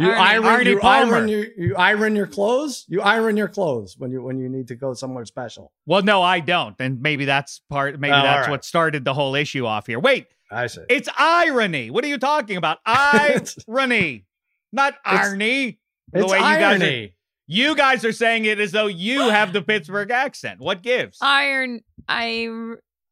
[0.00, 0.20] You Irony.
[0.20, 1.14] iron, Arnie you Palmer.
[1.16, 2.84] iron your you iron your clothes.
[2.88, 5.72] You iron your clothes when you when you need to go somewhere special.
[5.86, 7.98] Well, no, I don't, and maybe that's part.
[7.98, 8.50] Maybe Oh, that's right.
[8.52, 9.98] what started the whole issue off here.
[9.98, 10.82] Wait, I see.
[10.88, 11.90] it's irony.
[11.90, 12.78] What are you talking about?
[12.86, 14.24] It's- Irony,
[14.72, 15.78] not It's- irony.
[16.12, 17.14] The It's way you guys are, irony.
[17.48, 20.60] You guys are saying it as though you have the Pittsburgh accent.
[20.60, 21.18] What gives?
[21.20, 21.80] Iron.
[22.08, 22.46] I.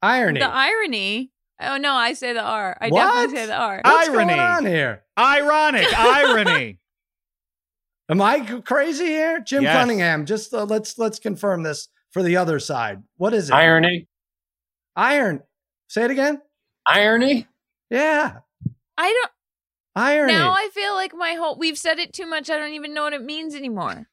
[0.03, 0.41] irony.
[0.41, 1.33] The irony.
[1.61, 2.77] Oh no, I say the R.
[2.81, 3.03] I What?
[3.03, 3.81] definitely say the R.
[3.83, 4.27] What's Irony.
[4.27, 5.03] going on here?
[5.19, 6.79] Ironic, irony.
[8.11, 9.75] Am I crazy here, Jim Yes.
[9.75, 10.27] Cunningham?
[10.27, 13.03] Just uh, let's let's confirm this for the other side.
[13.17, 13.55] What is it?
[13.55, 14.07] Irony.
[14.95, 15.43] Iron.
[15.89, 16.41] Say it again.
[16.87, 17.47] Irony.
[17.91, 18.39] Yeah,
[18.99, 19.31] I don't.
[19.97, 20.33] irony.
[20.35, 21.57] Now I feel like my whole.
[21.59, 22.51] We've said it too much.
[22.51, 24.07] I don't even know what it means anymore.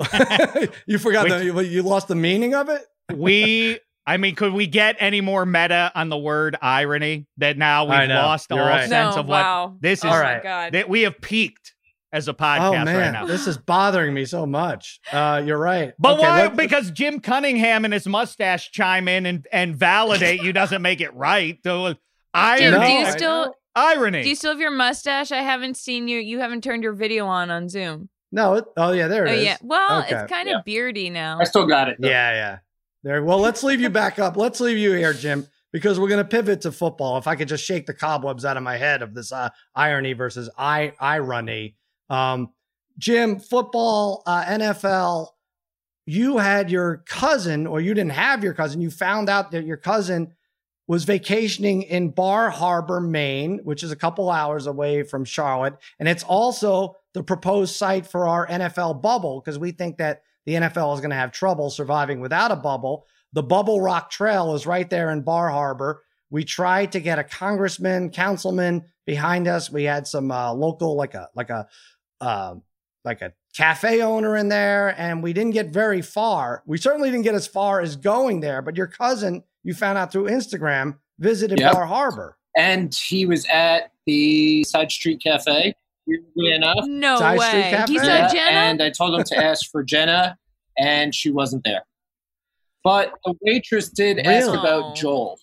[0.86, 2.82] you forgot Which- the you, you lost the meaning of it.
[3.14, 3.78] we
[4.08, 8.08] I mean, could we get any more meta on the word irony that now we've
[8.08, 8.88] lost all You're right.
[8.88, 9.76] sense no, of what wow.
[9.80, 10.72] this is Oh All my god.
[10.74, 11.74] that we have peaked
[12.12, 13.26] as a Oh podcast man, right now.
[13.26, 15.00] this is bothering me so much.
[15.12, 15.92] Uh, you're right.
[15.98, 16.42] But Okay, why?
[16.42, 21.00] let- because Jim Cunningham and his mustache chime in and, and validate you doesn't make
[21.00, 21.58] it right.
[21.64, 21.96] So Jim,
[22.32, 23.54] irony, No, do you still know.
[23.74, 24.22] irony.
[24.22, 25.32] do you still have your mustache?
[25.32, 26.20] I haven't seen you.
[26.20, 28.08] You haven't turned your video on on Zoom.
[28.36, 28.54] No.
[28.54, 29.44] It, oh yeah, there Oh it is.
[29.44, 29.56] yeah.
[29.62, 30.14] Well, Okay.
[30.14, 30.62] it's kind of Yeah.
[30.64, 31.40] beardy now.
[31.40, 31.96] I still got it.
[31.98, 32.06] though.
[32.08, 32.58] Yeah, yeah.
[33.02, 33.24] There.
[33.24, 34.36] Well, let's leave you back up.
[34.36, 37.18] Let's leave you here, Jim, because we're going to pivot to football.
[37.18, 40.12] If I could just shake the cobwebs out of my head of this uh, irony
[40.12, 41.76] versus I irony.
[42.10, 42.50] Um,
[42.98, 45.28] Jim, football, uh, NFL.
[46.06, 48.80] You had your cousin, or you didn't have your cousin.
[48.80, 50.32] You found out that your cousin
[50.88, 55.74] was vacationing in Bar Harbor, Maine, which is a couple hours away from Charlotte.
[55.98, 60.52] And it's also the proposed site for our NFL bubble because we think that the
[60.52, 63.06] NFL is going to have trouble surviving without a bubble.
[63.32, 66.02] The Bubble Rock Trail is right there in Bar Harbor.
[66.28, 69.72] We tried to get a congressman, councilman behind us.
[69.72, 71.66] We had some uh, local, like a like a
[72.20, 72.56] uh,
[73.02, 76.62] like a cafe owner in there, and we didn't get very far.
[76.66, 78.60] We certainly didn't get as far as going there.
[78.60, 81.72] But your cousin, you found out through Instagram, visited Yep.
[81.72, 82.36] Bar Harbor.
[82.58, 85.74] And he was at the Side Street Cafe.
[86.06, 86.86] Weirdly enough.
[86.86, 87.84] no Side way.
[87.88, 88.50] He saw Yeah, Jenna.
[88.50, 90.38] And I told him to ask for Jenna,
[90.78, 91.82] and she wasn't there.
[92.84, 94.94] But the waitress did ask about oh.
[94.94, 95.40] Joel.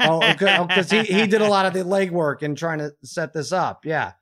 [0.00, 0.64] oh, okay.
[0.68, 3.50] because oh, he he did a lot of the legwork in trying to set this
[3.50, 3.84] up.
[3.84, 4.12] Yeah.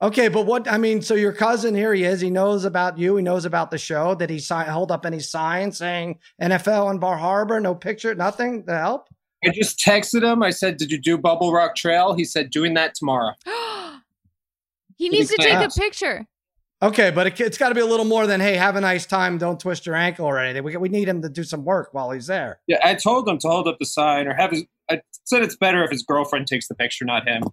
[0.00, 2.20] Okay, but what I mean, so your cousin here he is.
[2.20, 3.16] He knows about you.
[3.16, 4.14] He knows about the show.
[4.14, 7.58] Did he sign, hold up any sign saying NFL and Bar Harbor?
[7.60, 9.08] No picture, nothing to help.
[9.44, 10.42] I just texted him.
[10.42, 13.32] I said, "Did you do Bubble Rock Trail?" He said, "Doing that tomorrow."
[14.96, 16.26] he needs to take a picture.
[16.82, 19.06] Okay, but it, has got to be a little more than "Hey, have a nice
[19.06, 19.38] time.
[19.38, 22.10] Don't twist your ankle or anything." We we need him to do some work while
[22.10, 22.60] he's there.
[22.66, 24.64] Yeah, I told him to hold up the sign or have his.
[24.90, 27.44] I said it's better if his girlfriend takes the picture, not him.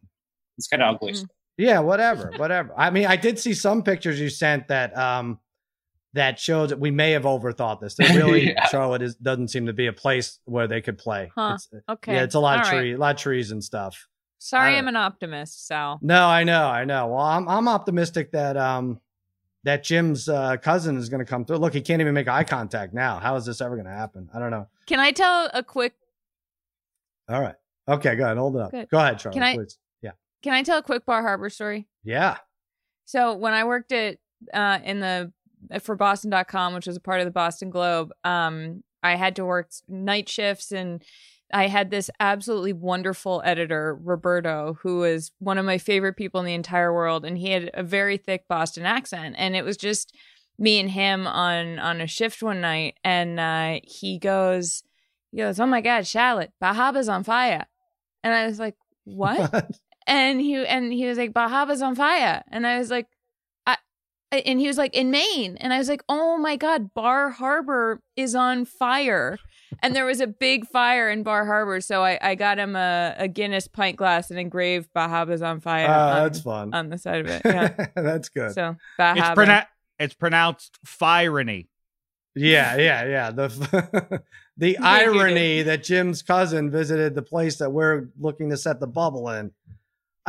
[0.58, 1.14] It's kind of ugly.
[1.14, 1.26] Mm-hmm.
[1.60, 2.74] Yeah, whatever, whatever.
[2.76, 5.40] I mean, I did see some pictures you sent that um
[6.14, 7.96] that shows that we may have overthought this.
[7.96, 8.66] That really, yeah.
[8.68, 11.32] Charlotte is, doesn't seem to be a place where they could play.
[11.36, 11.54] Huh.
[11.56, 12.16] It's, okay.
[12.16, 12.96] Yeah, it's a lot All of tree, right.
[12.96, 14.08] a lot of trees and stuff.
[14.40, 16.00] Sorry, I'm an optimist, Sal.
[16.02, 17.08] No, I know, I know.
[17.08, 19.00] Well, I'm I'm optimistic that um
[19.66, 21.58] that Jim's uh, cousin is going to come through.
[21.58, 23.20] Look, he can't even make eye contact now.
[23.20, 24.30] How is this ever going to happen?
[24.34, 24.68] I don't know.
[24.88, 25.94] Can I tell a quick?
[27.28, 27.56] All right.
[27.88, 28.16] Okay.
[28.16, 28.38] Go ahead.
[28.38, 28.72] Hold it up.
[28.72, 28.90] Good.
[28.90, 29.34] Go ahead, Charlie.
[29.34, 29.78] Can I, please.
[30.42, 31.88] Can I tell a quick Bar Harbor story?
[32.04, 32.38] Yeah.
[33.06, 34.18] So when I worked at
[34.54, 35.32] uh, in the
[35.82, 39.70] for Boston.com, which was a part of the Boston Globe, um, I had to work
[39.88, 41.04] night shifts and
[41.54, 46.46] I had this absolutely wonderful editor, Roberto, who is one of my favorite people in
[46.46, 50.16] the entire world, and he had a very thick Boston accent, and it was just
[50.58, 54.84] me and him on on a shift one night, and uh, he goes,
[55.32, 57.66] he goes, "Oh my God, Charlotte, Bar Harbor's on fire,"
[58.24, 58.76] and I was like,
[59.06, 59.72] "What?" what?
[60.10, 63.08] and he and he was like Bar Harbor's on fire and i was like
[63.66, 63.78] I,
[64.32, 68.02] and he was like in maine and i was like oh my god bar harbor
[68.16, 69.38] is on fire
[69.82, 73.16] and there was a big fire in bar harbor so i, I got him a,
[73.18, 76.74] a guinness pint glass and engraved Bahaba's on fire oh on, that's fun.
[76.74, 77.88] on the side of it yeah.
[77.96, 78.54] That's good.
[78.54, 79.66] So Bar it's, pronu-
[80.00, 81.68] it's pronounced fireny.
[82.36, 83.32] Yeah yeah yeah.
[83.32, 84.22] The
[84.58, 89.30] the irony that jim's cousin visited the place that we're looking to set the bubble
[89.30, 89.52] in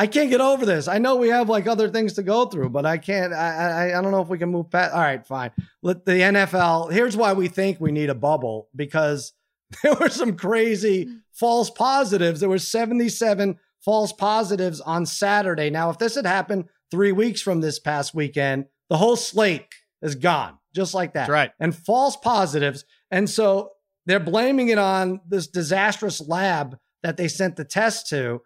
[0.01, 0.89] I can't get over this.
[0.89, 3.35] I know we have like other things to go through, but I can't.
[3.35, 4.95] I I, I don't know if we can move past.
[4.95, 5.51] All right, fine.
[5.83, 6.91] Let the NFL.
[6.91, 9.35] Here's why we think we need a bubble because
[9.83, 12.41] there were some crazy false positives.
[12.41, 15.69] There were 77 false positives on Saturday.
[15.69, 19.67] Now, if this had happened three weeks from this past weekend, the whole slate
[20.01, 21.27] is gone, just like that.
[21.27, 21.51] That's right.
[21.61, 23.73] And false positives, and so
[24.07, 28.41] they're blaming it on this disastrous lab that they sent the test to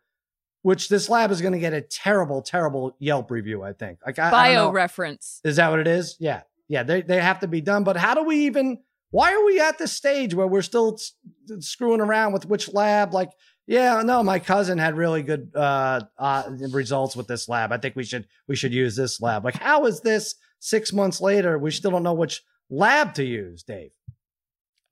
[0.65, 3.63] which this lab is going to get a terrible, terrible Yelp review.
[3.63, 3.99] I think.
[4.05, 5.41] Like I, bio I reference.
[5.45, 6.17] Is that what it is?
[6.19, 6.83] Yeah, yeah.
[6.83, 7.85] They they have to be done.
[7.85, 8.79] But how do we even?
[9.11, 10.99] Why are we at this stage where we're still
[11.61, 13.13] screwing around with which lab?
[13.13, 13.31] Like,
[13.67, 17.71] yeah, no, my cousin had really good uh, uh, results with this lab.
[17.71, 19.45] I think we should we should use this lab.
[19.45, 21.59] Like, how is this six months later?
[21.59, 23.91] We still don't know which lab to use, Dave.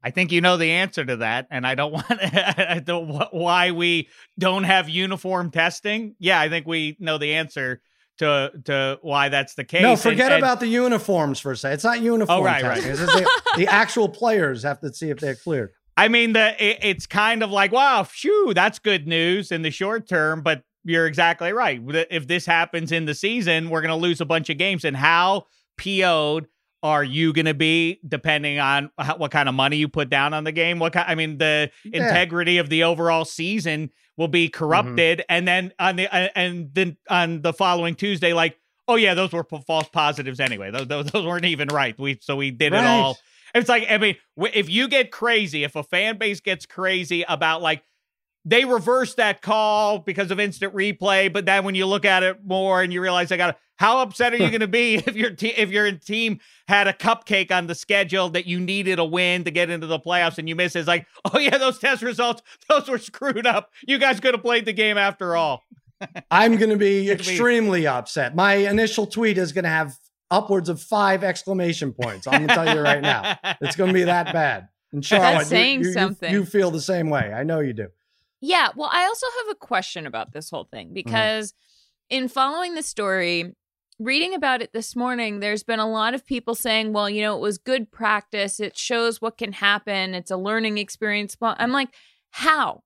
[0.03, 4.09] I think you know the answer to that, and I don't want the, why we
[4.38, 6.16] don't have uniform testing.
[6.18, 7.80] Yeah, I think we know the answer
[8.18, 9.82] to to why that's the case.
[9.82, 11.74] No, forget and, and, about the uniforms for a second.
[11.74, 12.40] It's not uniform.
[12.40, 12.90] Oh, right, testing.
[12.90, 13.07] right.
[13.07, 15.70] the, the, actual players have to see if they're cleared.
[15.96, 19.70] I mean, the it, it's kind of like, wow, phew, that's good news in the
[19.70, 21.80] short term, but you're exactly right.
[22.11, 24.84] If this happens in the season, we're going to lose a bunch of games.
[24.84, 25.46] And how
[25.78, 26.48] PO'd
[26.83, 30.35] are you going to be depending on how, what kind of money you put down
[30.35, 32.09] on the game what kind, i mean the yeah.
[32.09, 34.59] integrity of the overall season will be mm-hmm.
[34.59, 35.35] corrupted mm-hmm.
[35.35, 38.59] and then on the uh, and then on the following tuesday like
[38.89, 42.37] oh yeah those were false positives anyway those, those, those weren't even right we so
[42.37, 42.83] we did right.
[42.83, 43.18] it all
[43.55, 44.16] it's like i mean
[44.53, 47.83] if you get crazy if a fan base gets crazy about like
[48.45, 51.32] they reversed that call because of instant replay.
[51.32, 54.32] But then when you look at it more and you realize I got how upset
[54.32, 57.66] are you going to be if your te- if your team had a cupcake on
[57.66, 60.76] the schedule that you needed a win to get into the playoffs and you miss?
[60.76, 63.70] It's like, oh yeah, those test results those were screwed up.
[63.86, 65.64] You guys could have played the game after all.
[66.30, 68.34] I'm going to be extremely upset.
[68.34, 69.97] My initial tweet is going to have
[70.32, 72.26] upwards of five exclamation points.
[72.26, 74.68] I'm going to tell you right now, it's going to be that bad.
[74.93, 76.32] And Charlotte, saying you, you, something.
[76.32, 77.32] You, you feel the same way.
[77.32, 77.88] I know you do.
[78.43, 78.70] Yeah.
[78.74, 80.95] Well, I also have a question about this whole thing mm-hmm.
[80.95, 82.24] because mm-hmm.
[82.24, 83.55] in following the story,
[83.99, 87.36] reading about it this morning, there's been a lot of people saying, well, you know,
[87.36, 88.59] it was good practice.
[88.59, 90.14] It shows what can happen.
[90.14, 91.36] It's a learning experience.
[91.40, 91.95] Well, I'm like,
[92.30, 92.82] how?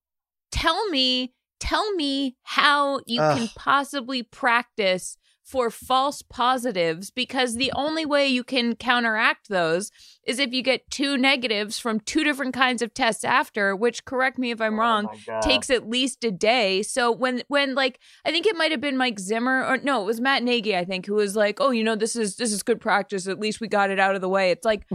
[0.53, 3.39] Tell me, tell me how you Ugh.
[3.39, 5.17] can possibly practice
[5.47, 9.93] for false positives because the only way you can counteract those
[10.27, 14.39] is if you get two negatives from two different kinds of tests after which correct
[14.39, 15.09] me if i'm oh wrong
[15.43, 16.83] takes at least a day.
[16.83, 20.07] So when when like i think it might have been mike zimmer or no it
[20.07, 22.63] was matt nagy i think who was like oh you know this is this is
[22.63, 23.29] good practice.
[23.29, 24.51] At least we got it out of the way.
[24.51, 24.87] It's like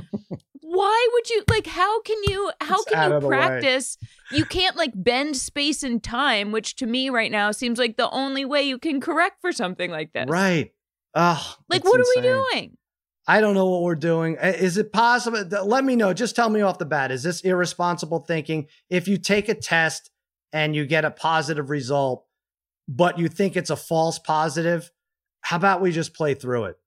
[0.61, 3.97] why would you like how can you how It's can you practice
[4.31, 8.09] you can't like bend space and time which to me right now seems like the
[8.11, 10.71] only way you can correct for something like this Right.
[11.13, 12.77] Oh, like what are we doing
[13.27, 14.35] I don't know what we're doing.
[14.41, 15.43] Is it possible?
[15.63, 16.11] Let me know.
[16.11, 17.11] Just tell me off the bat.
[17.11, 18.67] Is this irresponsible thinking?
[18.89, 20.09] If you take a test
[20.51, 22.25] and you get a positive result,
[22.87, 24.91] but you think it's a false positive,
[25.41, 26.77] how about we just play through it?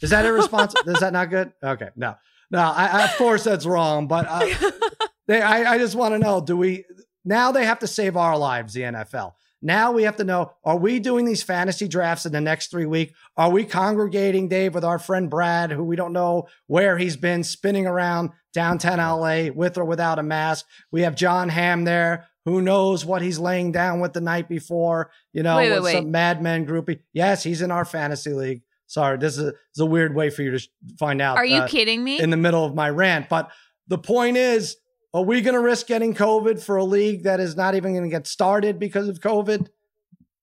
[0.00, 0.82] Is that irresponsible?
[0.90, 1.52] Is that not good?
[1.62, 2.14] Okay, no,
[2.52, 2.60] no.
[2.60, 4.70] I, of course that's wrong, but uh,
[5.26, 6.84] they, I, I just want to know: Do we
[7.24, 7.50] now?
[7.52, 8.74] They have to save our lives.
[8.74, 9.32] The NFL.
[9.60, 12.86] Now we have to know: Are we doing these fantasy drafts in the next three
[12.86, 13.12] weeks?
[13.36, 17.42] Are we congregating, Dave, with our friend Brad, who we don't know where he's been
[17.44, 20.66] spinning around downtown LA with or without a mask?
[20.90, 22.26] We have Jon Hamm there.
[22.44, 25.12] Who knows what he's laying down with the night before?
[25.32, 25.92] You know, Wait, wait, with wait.
[25.98, 26.98] some Mad Men groupie.
[27.12, 28.62] Yes, he's in our fantasy league.
[28.92, 30.68] Sorry, this is, this is a weird way for you to sh-
[30.98, 31.38] find out.
[31.38, 33.30] are you uh, kidding me in the middle of my rant.
[33.30, 33.50] But
[33.88, 34.76] the point is,
[35.14, 38.04] are we going to risk getting COVID for a league that is not even going
[38.04, 39.68] to get started because of COVID?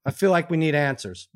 [0.04, 1.28] I feel like we need answers.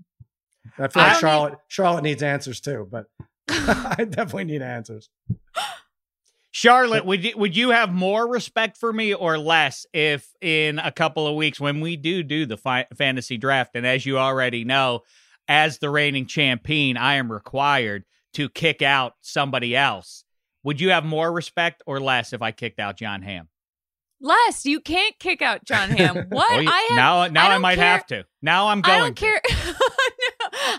[0.79, 3.05] I feel I like Charlotte Charlotte needs answers too, but
[3.47, 5.11] I definitely need answers.
[6.51, 10.91] Charlotte, would you would you have more respect for me or less if in a
[10.91, 14.63] couple of weeks when we do do the fi- fantasy draft, and as you already
[14.63, 15.03] know,
[15.47, 20.23] as the reigning champion, I am required to kick out somebody else.
[20.63, 23.49] Would you have more respect or less if I kicked out Jon Hamm?
[24.21, 24.65] Less.
[24.65, 26.15] you can't kick out Jon Hamm.
[26.29, 26.49] What?
[26.51, 28.25] Oh, you- I have now now I, don't might care- have to.
[28.41, 28.95] Now I'm going.
[28.95, 29.21] I don't to.
[29.25, 29.41] care.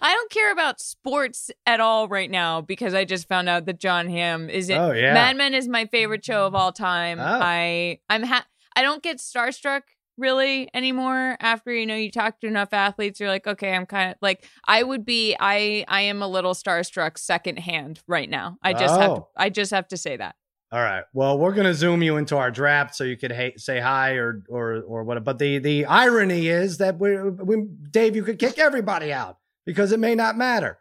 [0.01, 3.79] I don't care about sports at all right now because I just found out that
[3.79, 5.13] Jon Hamm is in Oh, yeah.
[5.15, 7.19] Mad Men is my favorite show of all time.
[7.21, 7.25] Oh.
[7.25, 8.47] I I'm ha-
[8.77, 9.83] I don't get starstruck
[10.17, 14.13] really anymore after you know you talk to enough athletes you're like okay I'm kind
[14.13, 18.57] of like I would be I I am a little starstruck secondhand right now.
[18.63, 19.29] I just have to, Oh.
[19.37, 20.37] I just have to say that.
[20.73, 21.05] All right.
[21.13, 24.15] Well, we're going to zoom you into our draft so you could ha- say hi
[24.15, 25.23] or or or what.
[25.23, 29.93] But the the irony is that we, we Dave, you could kick everybody out because
[29.93, 30.79] it may not matter.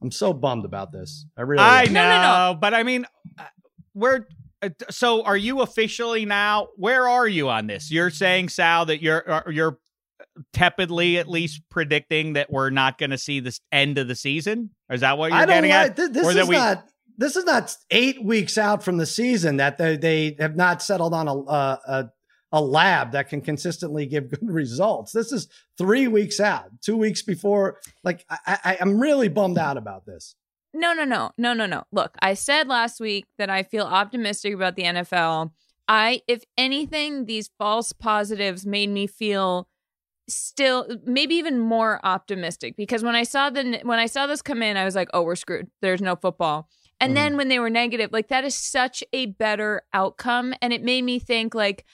[0.00, 1.26] I'm so bummed about this.
[1.36, 1.62] I really.
[1.64, 1.92] I am.
[1.92, 3.04] know, No, no, but I mean,
[3.36, 3.44] uh,
[3.94, 4.26] we're
[4.90, 5.22] so.
[5.22, 6.68] Are you officially now?
[6.76, 7.90] Where are you on this?
[7.90, 9.78] You're saying Sal that you're uh, you're
[10.52, 14.70] tepidly at least predicting that we're not going to see this end of the season.
[14.90, 15.96] Is that what you're I don't getting at?
[15.96, 16.26] th- this.
[16.26, 16.86] Or is we- not.
[17.18, 21.14] This is not eight weeks out from the season that they they have not settled
[21.14, 22.10] on a a, a,
[22.52, 25.12] a lab that can consistently give good results.
[25.12, 25.48] This is
[25.78, 27.78] three weeks out, two weeks before.
[28.04, 30.34] Like I, I, I'm really bummed out about this.
[30.76, 31.84] No, no, no, no, no, no.
[31.90, 35.52] Look, I said last week that I feel optimistic about the NFL.
[35.88, 39.68] I, if anything, these false positives made me feel
[40.28, 44.62] still maybe even more optimistic because when I saw the when I saw this come
[44.62, 45.68] in, I was like, oh, we're screwed.
[45.80, 46.68] There's no football.
[47.00, 47.14] And Mhm.
[47.14, 51.02] then when they were negative, like that is such a better outcome, and it made
[51.04, 51.84] me think like,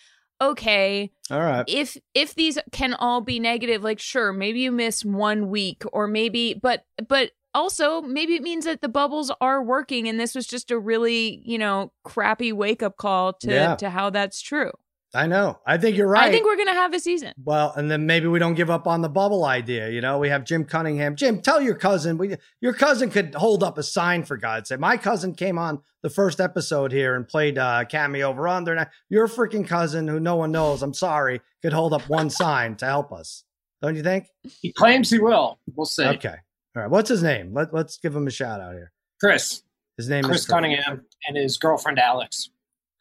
[0.41, 1.65] okay, All right.
[1.69, 6.09] if if these can all be negative like sure maybe you miss one week or
[6.09, 10.47] maybe but but also maybe it means that the bubbles are working and this was
[10.47, 13.77] just a really you know crappy wake up call to Yeah.
[13.77, 14.71] to how that's true
[15.15, 15.59] I know.
[15.67, 16.25] I think you're right.
[16.25, 18.87] i think we're gonna have a season Well, and then maybe we don't give up
[18.87, 19.91] on the bubble idea.
[19.91, 21.17] You know, we have Jim Cunningham.
[21.17, 22.17] Jim, tell your cousin.
[22.17, 24.81] We, your cousin could hold up a sign for God's sake.
[24.81, 28.75] My cousin came on the first episode here and played uh, cameo over under.
[28.75, 32.77] Now, your freaking cousin, who no one knows, I'm sorry, could hold up one sign
[32.77, 33.45] to help us.
[33.83, 34.29] Don't you think?
[34.63, 35.59] He claims he will.
[35.77, 36.07] We'll see.
[36.07, 36.37] Okay.
[36.77, 36.91] All right.
[36.91, 37.53] What's his name?
[37.53, 38.93] Let, let's give him a shout out here.
[39.21, 39.63] Chris,
[39.97, 42.51] His name Chris is Chris Cunningham, and his girlfriend Alex.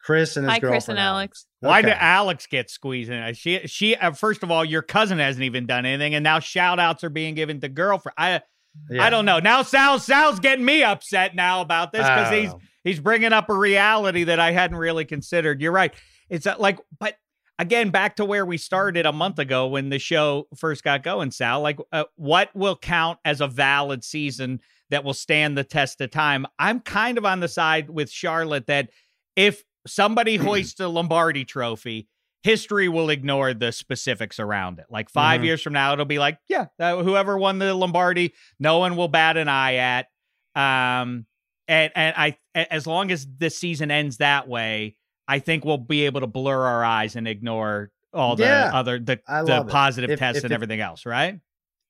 [0.03, 1.89] Chris and his hi chris and alex Why Okay.
[1.89, 3.33] did Alex get squeezed in?
[3.35, 6.79] She she uh, first of all, your cousin hasn't even done anything, and now shout
[6.79, 8.15] outs are being given to girlfriend.
[8.17, 8.41] I
[8.89, 9.03] Yeah.
[9.03, 9.37] I don't know.
[9.37, 12.59] Now Sal Sal's getting me upset now about this because he's know.
[12.83, 15.61] he's bringing up a reality that I hadn't really considered.
[15.61, 15.93] You're right.
[16.29, 17.15] It's uh, like, but
[17.61, 21.29] again, back to where we started a month ago when the show first got going,
[21.31, 21.61] Sal.
[21.61, 24.59] Like, uh, what will count as a valid season
[24.89, 26.45] that will stand the test of time?
[26.57, 28.89] I'm kind of on the side with Charlotte that
[29.35, 32.07] if somebody hoists a Lombardi trophy,
[32.43, 34.85] history will ignore the specifics around it.
[34.89, 35.45] Like 5 Mhm.
[35.45, 39.07] years from now, it'll be like, yeah, uh, whoever won the Lombardi, no one will
[39.07, 40.07] bat an eye at.
[40.55, 41.27] Um,
[41.67, 44.95] and and I, as long as this season ends that way,
[45.27, 48.99] I think we'll be able to blur our eyes and ignore all the Yeah, other
[48.99, 51.39] the, the positive If- tests if and it- everything else, right?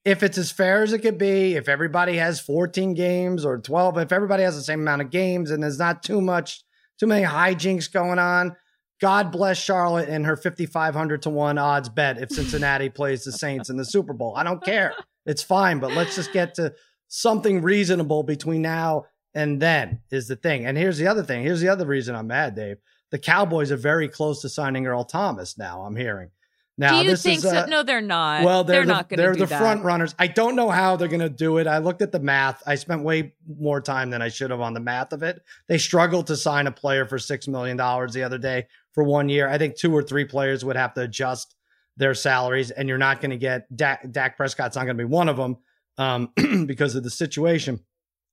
[0.04, 4.00] if it's as fair as it could be, if everybody has 14 games or 12,
[4.00, 6.64] if everybody has the same amount of games and there's not too much,
[7.00, 8.56] too many hijinks going on,
[9.00, 13.70] God bless Charlotte and her 5,500 to 1 odds bet if Cincinnati plays the Saints
[13.70, 14.34] in the Super Bowl.
[14.36, 14.94] I don't care.
[15.28, 16.74] It's fine, but let's just get to
[17.08, 19.06] something reasonable between now
[19.36, 20.66] and then is the thing.
[20.66, 21.44] And here's the other thing.
[21.44, 22.78] Here's the other reason I'm mad, Dave.
[23.12, 25.82] The Cowboys are very close to signing Earl Thomas now.
[25.84, 26.32] I'm hearing.
[26.78, 27.50] Now, do you this think is, so?
[27.56, 28.44] uh, No, they're not.
[28.44, 29.60] well, they're, they're the, not going to they're the that.
[29.60, 30.16] front runners.
[30.18, 31.68] I don't know how they're going to do it.
[31.68, 32.64] I looked at the math.
[32.66, 35.44] I spent way more time than I should have on the math of it.
[35.68, 39.30] They struggled to sign a player for six million dollars the other day for one
[39.30, 39.48] year.
[39.48, 41.56] I think two or three players would have to adjust
[41.98, 45.08] their salaries, and you're not going to get Dak, Dak Prescott's not going to be
[45.08, 45.58] one of them
[45.98, 46.32] um,
[46.66, 47.82] because of the situation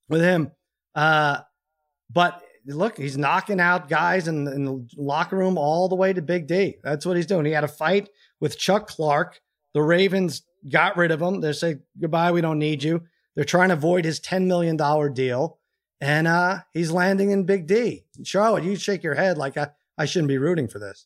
[0.07, 0.51] with him.
[0.95, 1.41] Uh,
[2.09, 6.21] but look, he's knocking out guys in, in the locker room all the way to
[6.21, 6.77] Big D.
[6.83, 7.45] That's what he's doing.
[7.45, 9.39] He had a fight with Chuck Clark.
[9.73, 11.41] The Ravens got rid of him.
[11.41, 12.31] They say goodbye.
[12.31, 13.03] We don't need you.
[13.35, 15.59] They're trying to avoid his ten million dollar deal,
[16.01, 18.05] and uh, he's landing in Big D.
[18.23, 21.05] Charlotte, you shake your head like I, I shouldn't be rooting for this.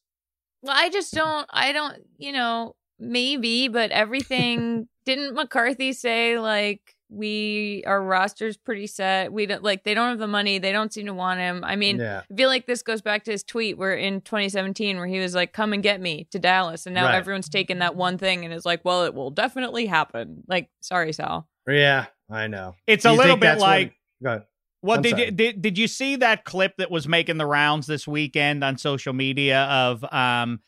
[0.62, 1.46] Well, I just don't.
[1.52, 1.98] I don't.
[2.18, 4.88] You know, maybe, but everything.
[5.06, 9.32] didn't McCarthy say like we our roster's pretty set?
[9.32, 10.58] We don't like they don't have the money.
[10.60, 11.64] They don't seem to want him.
[11.64, 14.98] I mean, yeah, I feel like this goes back to his tweet where in 2017
[14.98, 17.16] where he was like, "Come and get me" to Dallas, and now Right.
[17.16, 21.14] everyone's taken that one thing and is like, "Well, it will definitely happen." Like, sorry,
[21.14, 21.48] Sal.
[21.68, 22.76] yeah, I know.
[22.88, 23.94] It's Do a little bit that's what- like
[24.24, 24.42] Go.
[24.82, 25.32] What did sorry.
[25.32, 29.14] did did you see that clip that was making the rounds this weekend on social
[29.14, 30.60] media of um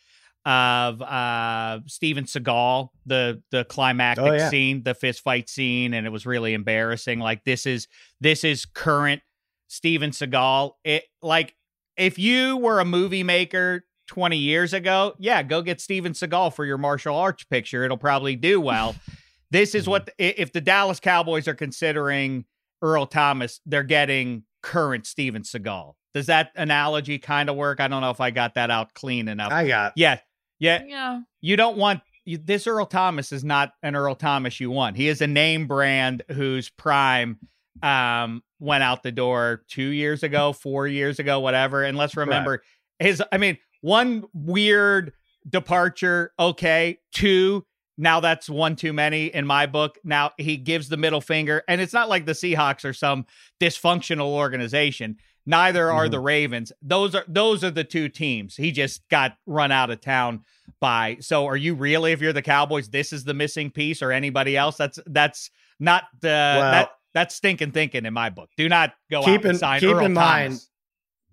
[0.45, 4.49] of uh Steven Seagal the the climactic Oh, yeah.
[4.49, 7.87] scene the fist fight scene and it was really embarrassing like this is
[8.21, 9.21] this is current
[9.67, 11.55] Steven Seagal it like
[11.97, 16.63] if you were a movie maker 20 years ago yeah go get Steven Seagal for
[16.63, 18.95] your martial arts picture it'll probably do well
[19.51, 22.45] this is what i- if the Dallas Cowboys are considering
[22.81, 25.93] Earl Thomas, they're getting current Steven Seagal.
[26.13, 27.79] Does that analogy kind of work?
[27.79, 29.51] I don't know if I got that out clean enough.
[29.51, 29.93] I got.
[29.95, 30.19] yeah,
[30.59, 30.83] yeah.
[30.85, 31.21] Yeah.
[31.41, 34.97] You don't want you, this Earl Thomas is not an Earl Thomas you want.
[34.97, 37.39] He is a name brand whose prime
[37.83, 41.83] um went out the door two years ago, four years ago, whatever.
[41.83, 42.63] And let's remember
[42.99, 43.21] his.
[43.31, 45.13] I mean, one weird
[45.47, 46.31] departure.
[46.39, 47.65] Okay, two.
[47.97, 49.97] Now that's one too many in my book.
[50.03, 53.25] Now he gives the middle finger, and it's not like the Seahawks are some
[53.61, 55.17] dysfunctional organization.
[55.45, 56.11] Neither are Mhm.
[56.11, 56.71] the Ravens.
[56.81, 58.55] Those are those are the two teams.
[58.55, 60.43] He just got run out of town
[60.79, 61.17] by.
[61.21, 64.57] So are you really if you're the Cowboys this is the missing piece or anybody
[64.57, 68.49] else that's that's not the that that's stinking thinking in my book.
[68.57, 70.69] Do not go Keep out in- and sign keep Earl in mind, Thomas.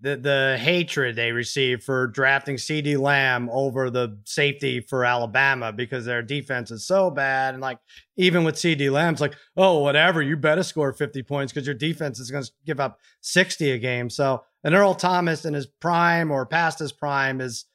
[0.02, 6.04] The the hatred they received for drafting CeeDee Lamb over the safety for Alabama because
[6.04, 7.54] their defense is so bad.
[7.54, 7.78] And like
[8.16, 11.76] even with CeeDee Lamb, it's like, oh, whatever, you better score 50 points because your
[11.76, 14.10] defense is going to give up 60 a game.
[14.10, 17.66] So an Earl Thomas in his prime or past his prime is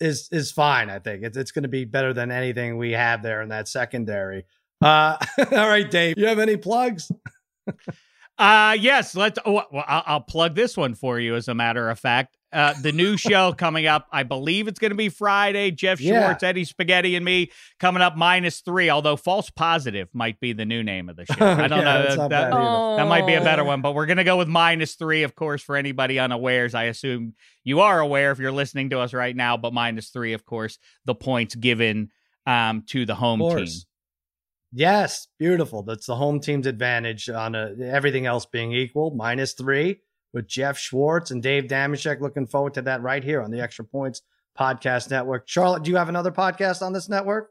[0.00, 0.90] is is fine.
[0.90, 3.68] I think it's it's going to be better than anything we have there in that
[3.68, 4.44] secondary.
[4.82, 5.16] Uh,
[5.52, 7.10] all right, Dave, you have any plugs?
[8.40, 9.38] Uh yes, let's.
[9.44, 11.34] Oh, well, I'll, I'll plug this one for you.
[11.36, 14.06] As a matter of fact, uh, the new show coming up.
[14.10, 15.70] I believe it's going to be Friday.
[15.72, 16.22] Jeff Yeah.
[16.22, 18.88] Schwartz, Eddie Spaghetti, and me coming up minus three.
[18.88, 21.34] Although false positive might be the new name of the show.
[21.44, 22.02] I don't Yeah, know.
[22.02, 23.66] That, that- bad that might be a better Oh.
[23.66, 26.74] one, but we're going to go with minus three, of course, for anybody unawares.
[26.74, 30.32] I assume you are aware if you're listening to us right now, but minus three,
[30.32, 32.08] of course, the points given
[32.46, 33.66] um, to the home team.
[34.72, 35.82] Yes, beautiful.
[35.82, 39.10] That's the home team's advantage on a, everything else being equal.
[39.10, 40.00] Minus three
[40.32, 42.20] with Jeff Schwartz and Dave Dameshek.
[42.20, 44.22] Looking forward to that right here on the Extra Points
[44.58, 45.48] Podcast Network.
[45.48, 47.50] Charlotte, do you have another podcast on this network?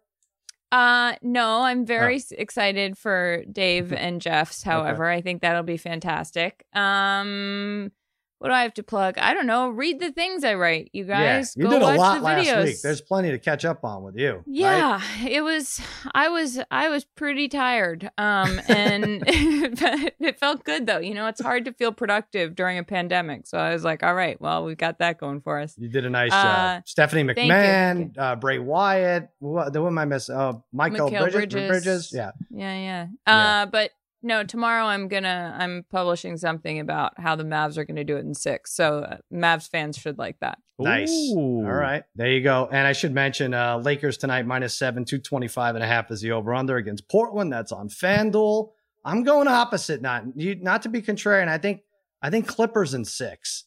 [0.72, 1.86] Uh no, I'm Oh.
[1.86, 4.61] very s excited for Dave and Jeff's.
[4.63, 6.63] However, I think that'll be fantastic.
[6.74, 7.91] Um
[8.39, 9.17] what do I have to plug?
[9.17, 9.69] I don't know.
[9.69, 11.53] Read the things I write, you guys.
[11.55, 12.81] yeah, you Go did a watch lot the last week.
[12.81, 14.35] There's plenty to catch up on with you.
[14.35, 14.43] right?
[14.47, 15.81] yeah, it was
[16.15, 18.09] I was I was pretty tired.
[18.17, 19.19] Um and
[19.79, 20.99] but it felt good though.
[20.99, 23.45] You know, it's hard to feel productive during a pandemic.
[23.45, 25.75] So I was like, all right, well, we've got that going for us.
[25.77, 26.83] You did a nice Uh, job.
[26.87, 29.29] Stephanie McMahon, uh, Bray Wyatt.
[29.39, 30.35] What, the one I missing?
[30.35, 32.11] Oh, Michael Mikal Bridges, Bridges.
[32.13, 32.31] Yeah.
[32.49, 33.07] Yeah, yeah.
[33.27, 33.61] Yeah.
[33.61, 33.91] Uh, but
[34.22, 38.26] no, tomorrow I'm gonna I'm publishing something about how the Mavs are gonna do it
[38.26, 38.74] in six.
[38.76, 40.57] So uh, Mavs fans should like that.
[40.78, 41.11] Nice.
[41.11, 41.63] Ooh.
[41.65, 42.03] All right.
[42.15, 42.67] There you go.
[42.72, 46.32] And I should mention uh Lakers tonight minus seven, 225 and a half is the
[46.32, 47.51] over under against Portland.
[47.51, 48.70] That's on FanDuel.
[49.05, 51.47] I'm going opposite, not you not to be contrarian.
[51.47, 51.82] I think
[52.22, 53.65] I think Clippers in six.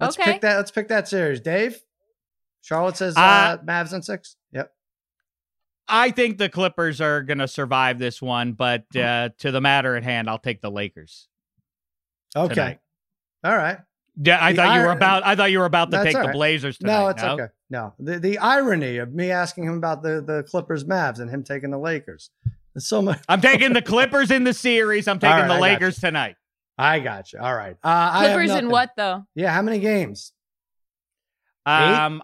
[0.00, 0.32] Let's Okay.
[0.32, 0.56] pick that.
[0.56, 1.40] Let's pick that series.
[1.40, 1.80] Dave?
[2.60, 4.36] Charlotte says uh, Uh, Mavs in six.
[4.52, 4.72] Yep.
[5.88, 9.96] I think the Clippers are going to survive this one, but uh, to the matter
[9.96, 11.28] at hand, I'll take the Lakers.
[12.34, 12.54] Okay.
[12.54, 12.78] Tonight.
[13.44, 13.78] All right.
[14.20, 15.26] Yeah, I The thought you were about.
[15.26, 16.32] I thought you were about to take all the.
[16.32, 17.00] Blazers tonight.
[17.00, 17.46] No, it's okay.
[17.68, 17.94] No.
[17.98, 21.70] The the irony of me asking him about the, the Clippers Mavs and him taking
[21.70, 22.30] the Lakers.
[22.74, 25.06] There's so much I'm taking the Clippers in the series.
[25.06, 26.36] I'm taking right, the got Lakers tonight.
[26.78, 27.40] I got you.
[27.40, 27.76] All right.
[27.84, 29.24] Uh, I have Clippers in what though?
[29.34, 30.32] Yeah, how many games?
[31.66, 32.22] Um,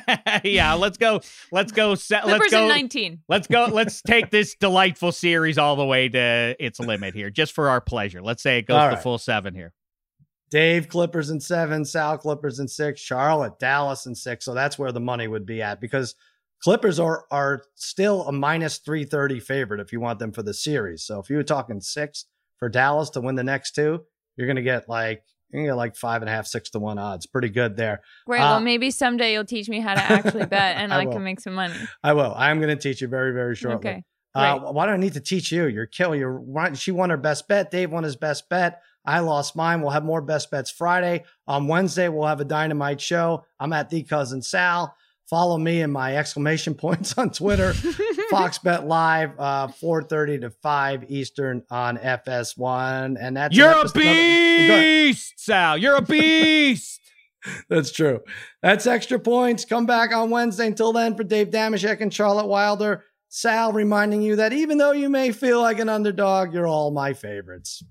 [0.44, 1.20] yeah, let's go.
[1.50, 1.94] Let's go.
[1.94, 2.62] Se- let's Clippers go.
[2.62, 3.20] in 19.
[3.28, 3.66] Let's go.
[3.66, 7.80] Let's take this delightful series all the way to its limit here, just for our
[7.80, 8.22] pleasure.
[8.22, 9.02] Let's say it goes All the right.
[9.02, 9.72] full seven here.
[10.50, 14.44] Dave Clippers in seven, Sal Clippers in six, Charlotte Dallas in six.
[14.44, 16.14] So that's where the money would be at because
[16.62, 20.54] Clippers are are still a minus three thirty favorite if you want them for the
[20.54, 21.04] series.
[21.04, 22.26] So if you were talking six
[22.58, 24.02] for Dallas to win the next two,
[24.36, 27.26] you're gonna get like you're get like five and a half, six to one odds.
[27.26, 28.00] Pretty good there.
[28.26, 28.40] Great.
[28.40, 31.22] Uh, well, maybe someday you'll teach me how to actually bet and I I, can
[31.22, 31.74] make some money.
[32.02, 32.34] I will.
[32.36, 33.90] I'm gonna teach you very very shortly.
[33.90, 34.02] Okay.
[34.34, 35.66] Uh, why do I need to teach you?
[35.66, 36.18] You're killing.
[36.18, 36.42] You're.
[36.74, 37.70] She won her best bet.
[37.70, 38.80] Dave won his best bet.
[39.04, 39.80] I lost mine.
[39.80, 41.24] We'll have more best bets Friday.
[41.46, 43.44] On Wednesday, we'll have a dynamite show.
[43.58, 44.94] I'm at the cousin Sal.
[45.28, 47.74] Follow me and my exclamation points on Twitter.
[48.32, 53.94] Fox Bet Live, uh, 4:30 to 5 Eastern on FS1, and that's You're a episode-
[53.94, 54.82] Go ahead.
[54.82, 55.78] beast, Sal.
[55.78, 57.00] You're a beast.
[57.68, 58.20] That's true.
[58.62, 59.64] That's extra points.
[59.64, 60.66] Come back on Wednesday.
[60.68, 65.08] Until then, for Dave Dameshek and Charlotte Wilder, Sal reminding you that even though you
[65.08, 67.82] may feel like an underdog, you're all my favorites.